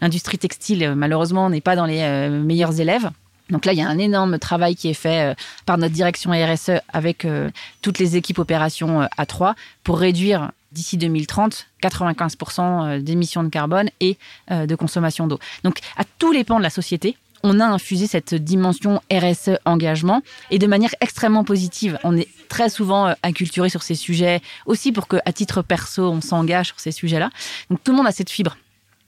l'industrie 0.00 0.38
textile 0.38 0.94
malheureusement 0.96 1.50
n'est 1.50 1.60
pas 1.60 1.76
dans 1.76 1.86
les 1.86 2.28
meilleurs 2.28 2.80
élèves. 2.80 3.10
Donc 3.50 3.64
là, 3.64 3.72
il 3.72 3.78
y 3.78 3.82
a 3.82 3.88
un 3.88 3.98
énorme 3.98 4.38
travail 4.38 4.74
qui 4.74 4.88
est 4.88 4.94
fait 4.94 5.30
euh, 5.30 5.34
par 5.66 5.78
notre 5.78 5.94
direction 5.94 6.32
RSE 6.32 6.82
avec 6.92 7.24
euh, 7.24 7.50
toutes 7.80 7.98
les 7.98 8.16
équipes 8.16 8.38
opérations 8.38 9.02
euh, 9.02 9.06
A3 9.18 9.54
pour 9.84 9.98
réduire 9.98 10.50
d'ici 10.72 10.96
2030 10.96 11.66
95% 11.82 13.00
d'émissions 13.00 13.44
de 13.44 13.48
carbone 13.48 13.88
et 14.00 14.18
de 14.50 14.74
consommation 14.74 15.26
d'eau. 15.26 15.38
Donc 15.62 15.78
à 15.96 16.02
tous 16.18 16.32
les 16.32 16.44
pans 16.44 16.58
de 16.58 16.62
la 16.62 16.70
société, 16.70 17.16
on 17.46 17.60
a 17.60 17.64
infusé 17.64 18.06
cette 18.06 18.34
dimension 18.34 19.00
RSE 19.12 19.58
engagement 19.64 20.22
et 20.50 20.58
de 20.58 20.66
manière 20.66 20.90
extrêmement 21.00 21.44
positive. 21.44 21.98
On 22.02 22.16
est 22.16 22.28
très 22.48 22.68
souvent 22.68 23.14
acculturé 23.22 23.68
sur 23.68 23.82
ces 23.82 23.94
sujets 23.94 24.40
aussi 24.66 24.90
pour 24.90 25.06
que 25.06 25.16
à 25.24 25.32
titre 25.32 25.62
perso 25.62 26.10
on 26.10 26.20
s'engage 26.20 26.66
sur 26.66 26.80
ces 26.80 26.90
sujets-là. 26.90 27.30
Donc 27.70 27.82
tout 27.84 27.92
le 27.92 27.96
monde 27.98 28.06
a 28.06 28.12
cette 28.12 28.30
fibre 28.30 28.56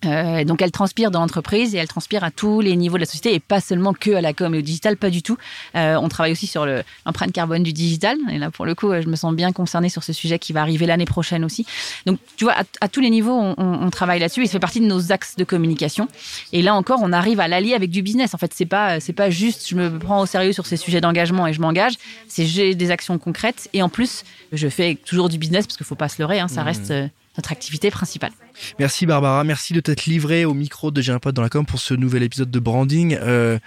euh, 0.04 0.44
donc 0.44 0.62
elle 0.62 0.70
transpire 0.70 1.10
dans 1.10 1.20
l'entreprise 1.20 1.74
et 1.74 1.78
elle 1.78 1.88
transpire 1.88 2.22
à 2.22 2.30
tous 2.30 2.60
les 2.60 2.76
niveaux 2.76 2.96
de 2.96 3.00
la 3.00 3.06
société 3.06 3.34
et 3.34 3.40
pas 3.40 3.60
seulement 3.60 3.92
que 3.92 4.12
à 4.12 4.20
la 4.20 4.32
com 4.32 4.54
et 4.54 4.58
au 4.58 4.62
digital, 4.62 4.96
pas 4.96 5.10
du 5.10 5.22
tout. 5.22 5.36
Euh, 5.74 5.96
on 5.96 6.08
travaille 6.08 6.32
aussi 6.32 6.46
sur 6.46 6.66
l'empreinte 6.66 7.32
carbone 7.32 7.62
du 7.62 7.72
digital 7.72 8.16
et 8.30 8.38
là 8.38 8.50
pour 8.50 8.64
le 8.64 8.74
coup 8.74 8.92
je 8.92 9.08
me 9.08 9.16
sens 9.16 9.34
bien 9.34 9.52
concernée 9.52 9.88
sur 9.88 10.04
ce 10.04 10.12
sujet 10.12 10.38
qui 10.38 10.52
va 10.52 10.60
arriver 10.60 10.86
l'année 10.86 11.04
prochaine 11.04 11.44
aussi. 11.44 11.66
Donc 12.06 12.18
tu 12.36 12.44
vois 12.44 12.54
à, 12.80 12.88
tous 12.88 13.00
les 13.00 13.10
niveaux 13.10 13.32
on, 13.32 13.54
on 13.58 13.90
travaille 13.90 14.20
là-dessus 14.20 14.42
et 14.42 14.46
ça 14.46 14.52
fait 14.52 14.58
partie 14.60 14.80
de 14.80 14.86
nos 14.86 15.10
axes 15.10 15.36
de 15.36 15.44
communication 15.44 16.08
et 16.52 16.62
là 16.62 16.74
encore 16.74 17.00
on 17.02 17.12
arrive 17.12 17.40
à 17.40 17.48
l'allier 17.48 17.74
avec 17.74 17.90
du 17.90 18.02
business. 18.02 18.34
En 18.34 18.38
fait 18.38 18.52
c'est 18.54 18.66
pas 18.66 19.00
c'est 19.00 19.12
pas 19.12 19.30
juste 19.30 19.68
je 19.68 19.74
me 19.74 19.98
prends 19.98 20.20
au 20.20 20.26
sérieux 20.26 20.52
sur 20.52 20.66
ces 20.66 20.76
sujets 20.76 21.00
d'engagement 21.00 21.46
et 21.46 21.52
je 21.52 21.60
m'engage, 21.60 21.94
c'est 22.28 22.46
j'ai 22.46 22.74
des 22.74 22.90
actions 22.90 23.18
concrètes 23.18 23.68
et 23.72 23.82
en 23.82 23.88
plus 23.88 24.24
je 24.52 24.68
fais 24.68 24.94
toujours 24.94 25.28
du 25.28 25.38
business 25.38 25.66
parce 25.66 25.76
qu'il 25.76 25.86
faut 25.86 25.94
pas 25.94 26.08
se 26.08 26.20
leurrer, 26.22 26.40
hein, 26.40 26.48
ça 26.48 26.62
mmh. 26.62 26.66
reste 26.66 26.90
euh, 26.90 27.08
notre 27.38 27.52
activité 27.52 27.90
principale. 27.90 28.32
Merci 28.78 29.06
Barbara, 29.06 29.42
merci 29.44 29.72
de 29.72 29.80
t'être 29.80 30.04
livrée 30.06 30.44
au 30.44 30.54
micro 30.54 30.90
de 30.90 31.00
J'ai 31.00 31.12
un 31.12 31.18
pote 31.18 31.34
dans 31.34 31.42
la 31.42 31.48
com 31.48 31.64
pour 31.64 31.80
ce 31.80 31.94
nouvel 31.94 32.22
épisode 32.22 32.50
de 32.50 32.58
branding. 32.58 33.16
Euh, 33.22 33.58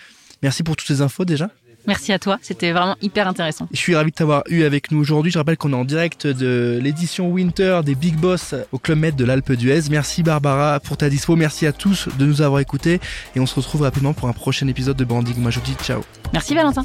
merci 0.44 0.62
pour 0.62 0.76
toutes 0.76 0.88
ces 0.88 1.02
infos 1.02 1.26
déjà. 1.26 1.50
Merci 1.88 2.12
à 2.12 2.20
toi, 2.20 2.38
c'était 2.44 2.72
vraiment 2.72 2.96
hyper 3.02 3.28
intéressant. 3.28 3.68
Je 3.72 3.78
suis 3.78 3.96
ravi 3.96 4.12
de 4.12 4.16
t'avoir 4.16 4.44
eu 4.50 4.64
avec 4.64 4.92
nous 4.92 5.00
aujourd'hui. 5.00 5.32
Je 5.32 5.40
rappelle 5.40 5.58
qu'on 5.58 5.74
est 5.74 5.76
en 5.76 5.86
direct 5.86 6.28
de 6.28 6.80
l'édition 6.80 7.32
Winter 7.32 7.82
des 7.84 7.96
Big 7.96 8.16
Boss 8.16 8.54
au 8.72 8.78
Club 8.78 9.00
Med 9.00 9.16
de 9.16 9.26
l'Alpe 9.26 9.54
d'Huez. 9.54 9.90
Merci 9.90 10.22
Barbara 10.22 10.80
pour 10.80 10.98
ta 10.98 11.10
dispo. 11.10 11.36
Merci 11.36 11.66
à 11.66 11.74
tous 11.74 12.08
de 12.20 12.26
nous 12.26 12.44
avoir 12.44 12.60
écoutés 12.60 13.00
et 13.36 13.40
on 13.40 13.48
se 13.48 13.56
retrouve 13.56 13.82
rapidement 13.82 14.14
pour 14.14 14.28
un 14.28 14.34
prochain 14.34 14.68
épisode 14.68 14.98
de 14.98 15.06
Branding. 15.06 15.38
Moi 15.38 15.50
je 15.50 15.60
vous 15.60 15.66
dis 15.66 15.76
ciao. 15.84 16.04
Merci 16.34 16.54
Valentin. 16.54 16.84